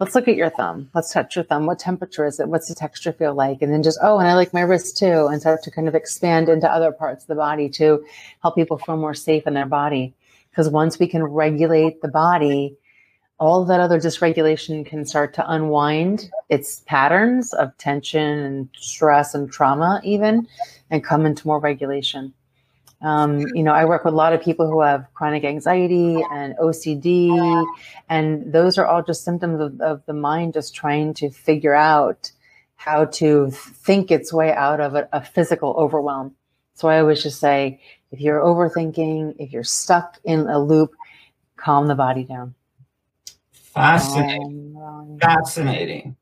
[0.00, 0.90] let's look at your thumb.
[0.94, 1.66] Let's touch your thumb.
[1.66, 2.48] What temperature is it?
[2.48, 3.62] What's the texture feel like?
[3.62, 5.26] And then just, oh, and I like my wrist too.
[5.26, 8.04] And start to kind of expand into other parts of the body to
[8.42, 10.14] help people feel more safe in their body.
[10.50, 12.76] Because once we can regulate the body,
[13.38, 19.50] all that other dysregulation can start to unwind its patterns of tension and stress and
[19.50, 20.46] trauma, even,
[20.90, 22.32] and come into more regulation.
[23.04, 26.56] Um, you know, I work with a lot of people who have chronic anxiety and
[26.56, 27.66] OCD,
[28.08, 32.32] and those are all just symptoms of, of the mind just trying to figure out
[32.76, 36.34] how to think its way out of a, a physical overwhelm.
[36.74, 37.80] So I always just say,
[38.10, 40.92] if you're overthinking, if you're stuck in a loop,
[41.56, 42.54] calm the body down.
[43.52, 44.76] Fascinating.
[44.80, 46.16] Um, Fascinating.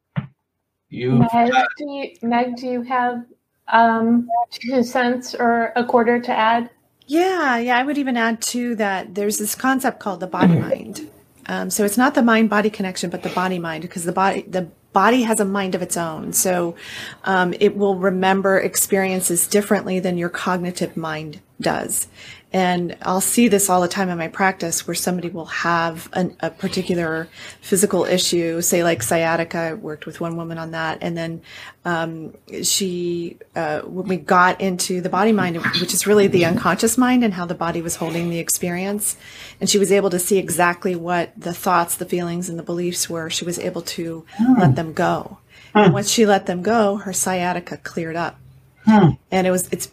[0.89, 3.25] You Meg, do you, Meg, do you have
[3.69, 6.71] um, two cents or a quarter to add?
[7.07, 7.79] Yeah, yeah.
[7.79, 11.11] I would even add to that there's this concept called the body mind.
[11.47, 14.43] Um, so it's not the mind body connection, but the body mind because the body
[14.43, 16.33] the body has a mind of its own.
[16.33, 16.77] So
[17.25, 22.09] um, it will remember experiences differently than your cognitive mind does.
[22.53, 26.37] And I'll see this all the time in my practice where somebody will have an,
[26.41, 27.29] a particular
[27.63, 29.59] physical issue, say like sciatica.
[29.59, 30.99] I worked with one woman on that.
[31.01, 31.43] And then
[31.87, 36.99] um, she, uh, when we got into the body mind, which is really the unconscious
[36.99, 39.17] mind and how the body was holding the experience,
[39.59, 43.09] and she was able to see exactly what the thoughts, the feelings, and the beliefs
[43.09, 44.27] were, she was able to
[44.59, 45.39] let them go.
[45.75, 48.39] And once she let them go, her sciatica cleared up.
[48.87, 49.91] And it was, it's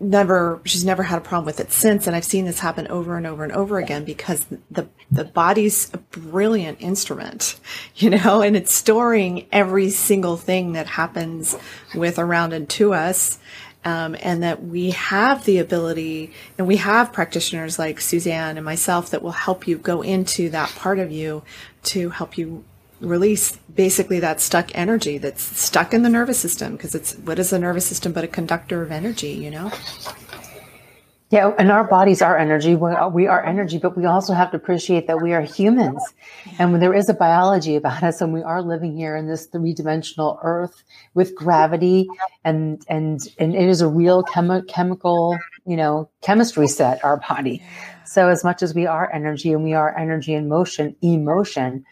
[0.00, 3.16] never she's never had a problem with it since and i've seen this happen over
[3.16, 7.60] and over and over again because the the body's a brilliant instrument
[7.96, 11.56] you know and it's storing every single thing that happens
[11.94, 13.38] with around and to us
[13.84, 19.10] um, and that we have the ability and we have practitioners like suzanne and myself
[19.10, 21.42] that will help you go into that part of you
[21.82, 22.64] to help you
[23.00, 27.50] release basically that stuck energy that's stuck in the nervous system because it's what is
[27.50, 29.70] the nervous system but a conductor of energy you know
[31.30, 32.76] Yeah, and our bodies are energy.
[32.76, 36.00] We are, we are energy, but we also have to appreciate that we are humans.
[36.60, 39.46] And when there is a biology about us and we are living here in this
[39.46, 40.84] three dimensional earth
[41.14, 42.06] with gravity
[42.44, 45.36] and, and, and it is a real chemi- chemical,
[45.66, 47.60] you know, chemistry set, our body.
[48.04, 51.84] So as much as we are energy and we are energy in motion, emotion,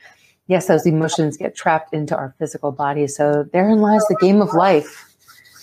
[0.47, 3.07] yes, those emotions get trapped into our physical body.
[3.07, 5.11] So therein lies the game of life.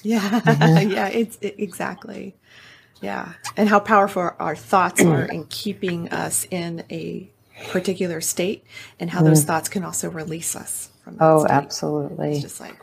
[0.03, 0.91] yeah mm-hmm.
[0.97, 2.33] yeah it's it, exactly
[3.01, 7.29] yeah and how powerful our thoughts are in keeping us in a
[7.69, 8.63] particular state
[8.99, 9.47] and how those mm.
[9.47, 11.51] thoughts can also release us from that Oh, state.
[11.51, 12.31] absolutely.
[12.31, 12.75] it's just like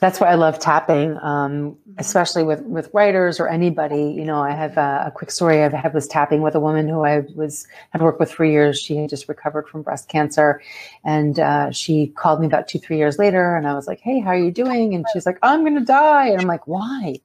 [0.00, 4.12] That's why I love tapping, um, especially with, with writers or anybody.
[4.16, 6.88] You know, I have a, a quick story I've had was tapping with a woman
[6.88, 8.80] who I was had worked with for years.
[8.80, 10.62] She had just recovered from breast cancer,
[11.04, 14.20] and uh, she called me about two three years later, and I was like, "Hey,
[14.20, 17.16] how are you doing?" And she's like, "I'm going to die," and I'm like, "Why?"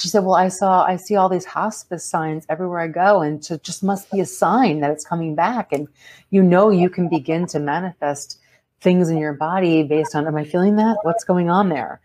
[0.00, 3.44] she said, Well, I saw, I see all these hospice signs everywhere I go, and
[3.50, 5.72] it just must be a sign that it's coming back.
[5.72, 5.88] And
[6.30, 8.38] you know, you can begin to manifest
[8.80, 10.98] things in your body based on, Am I feeling that?
[11.02, 12.00] What's going on there?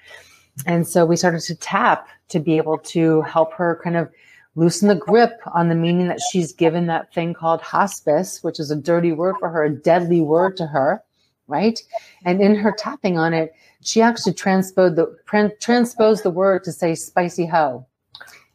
[0.65, 4.09] And so we started to tap to be able to help her kind of
[4.55, 8.71] loosen the grip on the meaning that she's given that thing called hospice, which is
[8.71, 11.03] a dirty word for her, a deadly word to her,
[11.47, 11.81] right?
[12.23, 15.15] And in her tapping on it, she actually transposed the
[15.59, 17.85] transposed the word to say spicy hoe.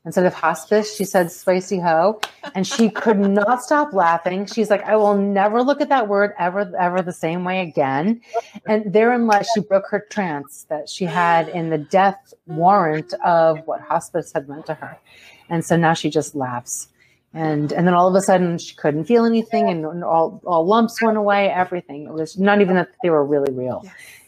[0.07, 2.19] Instead of hospice, she said spicy hoe,
[2.55, 4.47] and she could not stop laughing.
[4.47, 8.23] She's like, "I will never look at that word ever, ever the same way again."
[8.67, 13.59] And therein lies she broke her trance that she had in the death warrant of
[13.67, 14.97] what hospice had meant to her,
[15.51, 16.89] and so now she just laughs.
[17.35, 21.03] And and then all of a sudden she couldn't feel anything, and all all lumps
[21.03, 21.51] went away.
[21.51, 22.07] Everything.
[22.07, 23.85] It was not even that they were really real.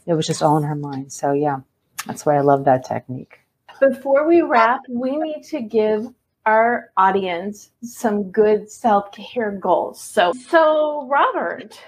[0.07, 1.13] It was just all in her mind.
[1.15, 1.61] So yeah,
[2.07, 3.42] that's why I love that technique.
[3.83, 6.07] Before we wrap, we need to give
[6.47, 10.01] our audience some good self-care goals.
[10.01, 11.81] So, so Robert,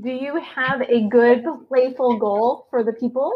[0.00, 3.30] do you have a good playful goal for the people?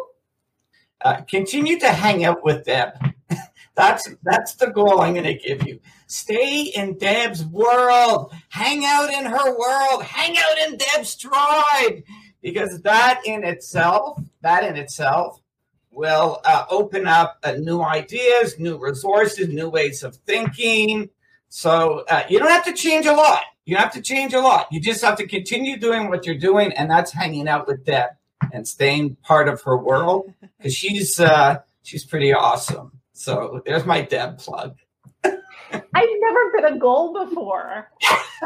[1.02, 2.94] Uh, continue to hang out with Deb.
[3.76, 5.78] that's that's the goal I'm going to give you.
[6.06, 8.32] Stay in Deb's world.
[8.48, 10.02] Hang out in her world.
[10.02, 12.02] Hang out in Deb's tribe,
[12.40, 15.42] because that in itself, that in itself
[15.90, 21.10] will uh, open up uh, new ideas, new resources, new ways of thinking.
[21.48, 23.42] So uh, you don't have to change a lot.
[23.64, 24.66] You have to change a lot.
[24.70, 28.10] You just have to continue doing what you're doing, and that's hanging out with Deb
[28.52, 32.92] and staying part of her world because she's uh, she's pretty awesome.
[33.12, 34.76] So there's my Deb plug.
[35.72, 37.90] I've never been a goal before.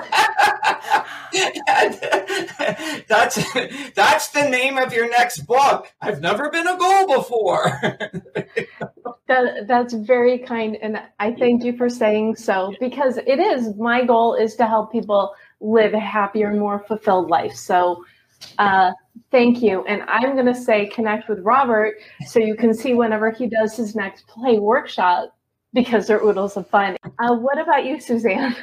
[3.09, 3.53] that's
[3.95, 5.93] that's the name of your next book.
[6.01, 7.81] I've never been a goal before.
[9.29, 14.05] that, that's very kind, and I thank you for saying so because it is my
[14.05, 17.55] goal is to help people live a happier, more fulfilled life.
[17.55, 18.05] So.
[18.59, 18.91] Uh,
[19.31, 19.85] thank you.
[19.85, 21.95] And I'm going to say connect with Robert
[22.27, 25.33] so you can see whenever he does his next play workshop
[25.73, 26.97] because they're oodles of fun.
[27.18, 28.57] Uh, what about you, Suzanne?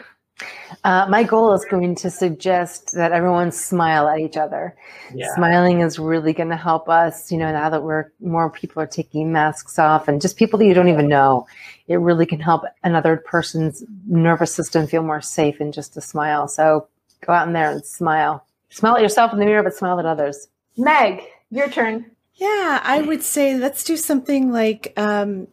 [0.84, 4.76] Uh, my goal is going to suggest that everyone smile at each other.
[5.14, 5.34] Yeah.
[5.36, 8.88] Smiling is really going to help us, you know, now that we're more people are
[8.88, 11.46] taking masks off and just people that you don't even know.
[11.88, 16.48] It really can help another person's nervous system feel more safe in just a smile.
[16.48, 16.88] So
[17.26, 18.46] go out in there and smile.
[18.70, 20.48] Smile at yourself in the mirror, but smile at others.
[20.78, 22.06] Meg, your turn.
[22.36, 25.48] Yeah, I would say let's do something like um,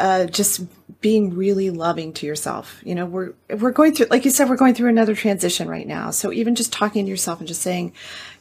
[0.00, 0.62] uh, just
[1.00, 2.80] being really loving to yourself.
[2.84, 5.86] You know, we're we're going through, like you said, we're going through another transition right
[5.86, 6.10] now.
[6.10, 7.92] So even just talking to yourself and just saying,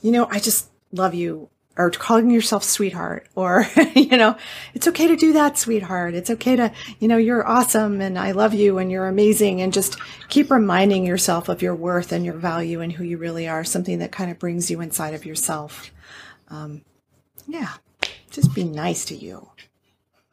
[0.01, 4.36] you know, I just love you, or calling yourself sweetheart, or you know,
[4.74, 6.14] it's okay to do that, sweetheart.
[6.14, 9.72] It's okay to, you know, you're awesome and I love you and you're amazing, and
[9.74, 9.97] just
[10.30, 13.64] keep reminding yourself of your worth and your value and who you really are.
[13.64, 15.91] Something that kind of brings you inside of yourself.
[16.49, 16.84] Um,
[17.47, 17.74] yeah,
[18.32, 19.49] just be nice to you.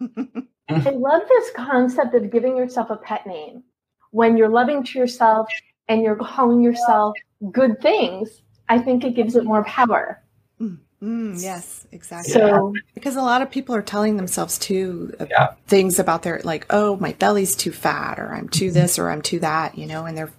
[0.68, 3.62] I love this concept of giving yourself a pet name.
[4.10, 5.48] When you're loving to yourself
[5.88, 7.16] and you're calling yourself
[7.52, 10.22] good things, I think it gives it more power.
[10.60, 12.32] Mm, mm yes, exactly.
[12.32, 15.54] So, because a lot of people are telling themselves too uh, yeah.
[15.66, 19.22] things about their like, oh, my belly's too fat, or I'm too this, or I'm
[19.22, 20.32] too that, you know, and they're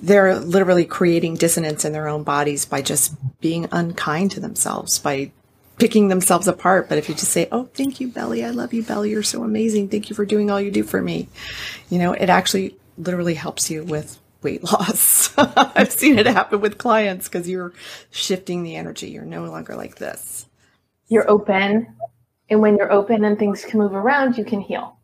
[0.00, 5.30] they're literally creating dissonance in their own bodies by just being unkind to themselves by
[5.78, 6.88] picking themselves apart.
[6.88, 8.44] But if you just say, Oh, thank you, Belly.
[8.44, 9.10] I love you, Belly.
[9.10, 9.88] You're so amazing.
[9.88, 11.28] Thank you for doing all you do for me.
[11.90, 15.36] You know, it actually literally helps you with weight loss.
[15.36, 17.72] I've seen it happen with clients because you're
[18.10, 19.10] shifting the energy.
[19.10, 20.46] You're no longer like this.
[21.08, 21.94] You're open.
[22.48, 24.98] And when you're open and things can move around, you can heal.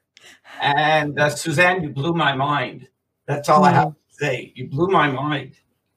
[0.61, 2.89] And uh, Suzanne, you blew my mind.
[3.27, 3.65] That's all.
[3.65, 4.53] I have to say.
[4.55, 5.55] You blew my mind.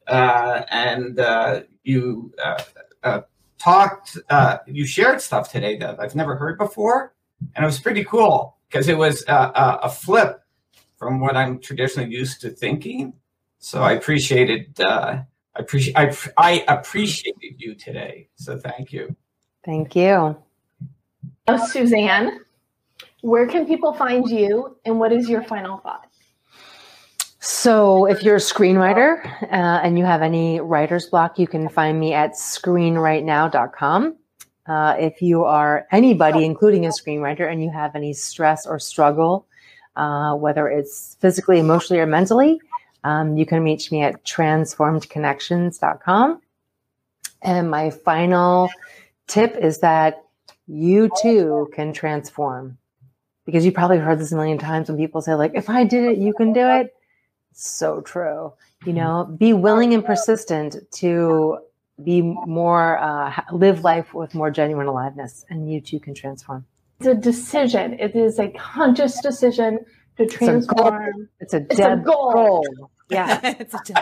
[0.08, 2.62] Uh, and uh, you uh,
[3.04, 3.22] uh,
[3.58, 7.14] talked, uh, you shared stuff today that I've never heard before.
[7.56, 10.42] And it was pretty cool because it was a, a flip
[10.98, 13.14] from what I'm traditionally used to thinking.
[13.60, 18.30] So I appreciated I appreciate I, I appreciated you today.
[18.36, 19.16] So thank you.
[19.64, 20.38] Thank you.
[21.48, 22.40] Oh, Suzanne,
[23.22, 26.08] where can people find you and what is your final thought?
[27.40, 32.00] So, if you're a screenwriter uh, and you have any writer's block, you can find
[32.00, 34.16] me at screenwritenow.com.
[34.68, 39.46] Uh, if you are anybody, including a screenwriter, and you have any stress or struggle,
[39.96, 42.60] uh, whether it's physically, emotionally, or mentally,
[43.04, 46.42] um, you can reach me at transformedconnections.com.
[47.44, 48.72] And my final
[49.28, 50.24] tip is that
[50.68, 52.78] you too can transform.
[53.46, 56.04] Because you probably heard this a million times when people say like if i did
[56.04, 56.96] it you can do it.
[57.54, 58.52] So true.
[58.86, 61.60] You know be willing and persistent to
[62.04, 66.66] be more uh, live life with more genuine aliveness and you too can transform
[67.00, 69.80] it's a decision it is a conscious decision
[70.18, 72.32] to transform it's a, it's a, it's a goal.
[72.34, 72.92] goal.
[73.10, 73.40] Yeah.
[73.60, 74.00] it's a Deb.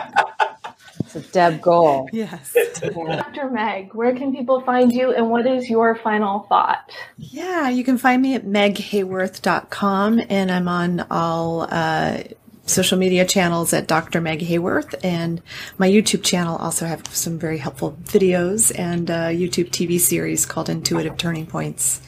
[1.00, 2.08] It's a Deb goal.
[2.12, 2.54] Yes.
[2.80, 3.50] Dr.
[3.50, 6.90] Meg, where can people find you and what is your final thought?
[7.18, 12.22] Yeah, you can find me at meghaworth.com and I'm on all uh,
[12.66, 14.20] social media channels at Dr.
[14.20, 15.42] Meg Haworth and
[15.78, 20.68] my YouTube channel also have some very helpful videos and a YouTube TV series called
[20.68, 22.00] Intuitive Turning Points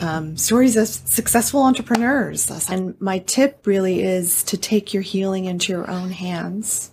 [0.00, 2.50] um, stories of successful entrepreneurs.
[2.68, 6.90] And my tip really is to take your healing into your own hands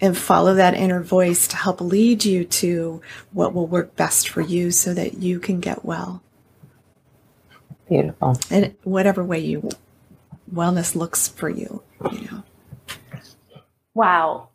[0.00, 3.00] and follow that inner voice to help lead you to
[3.32, 6.22] what will work best for you so that you can get well.
[7.88, 8.38] Beautiful.
[8.50, 9.68] In whatever way you
[10.52, 11.82] wellness looks for you,
[12.12, 12.42] you know.
[13.94, 14.48] Wow.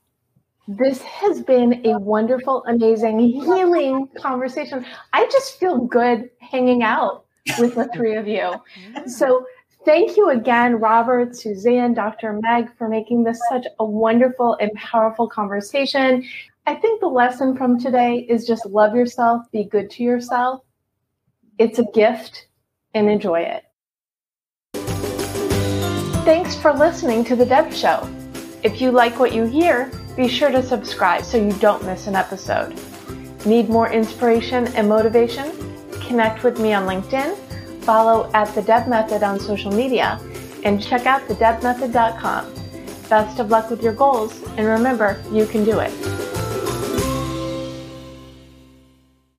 [0.68, 4.86] This has been a wonderful, amazing, healing conversation.
[5.14, 7.26] I just feel good hanging out
[7.58, 8.54] with the three of you.
[9.08, 9.48] So
[9.84, 12.40] thank you again, Robert, Suzanne, Dr.
[12.42, 16.24] Meg, for making this such a wonderful and powerful conversation.
[16.68, 20.62] I think the lesson from today is just love yourself, be good to yourself.
[21.58, 22.48] It's a gift
[22.94, 23.64] and enjoy it.
[26.30, 28.08] Thanks for listening to The Deb Show.
[28.62, 32.16] If you like what you hear, be sure to subscribe so you don't miss an
[32.16, 32.80] episode.
[33.48, 35.52] Need more inspiration and motivation?
[36.08, 37.36] connect with me on LinkedIn,
[37.84, 40.20] follow at The Deb Method on social media,
[40.64, 42.54] and check out thedebmethod.com.
[43.10, 46.29] Best of luck with your goals, and remember, you can do it.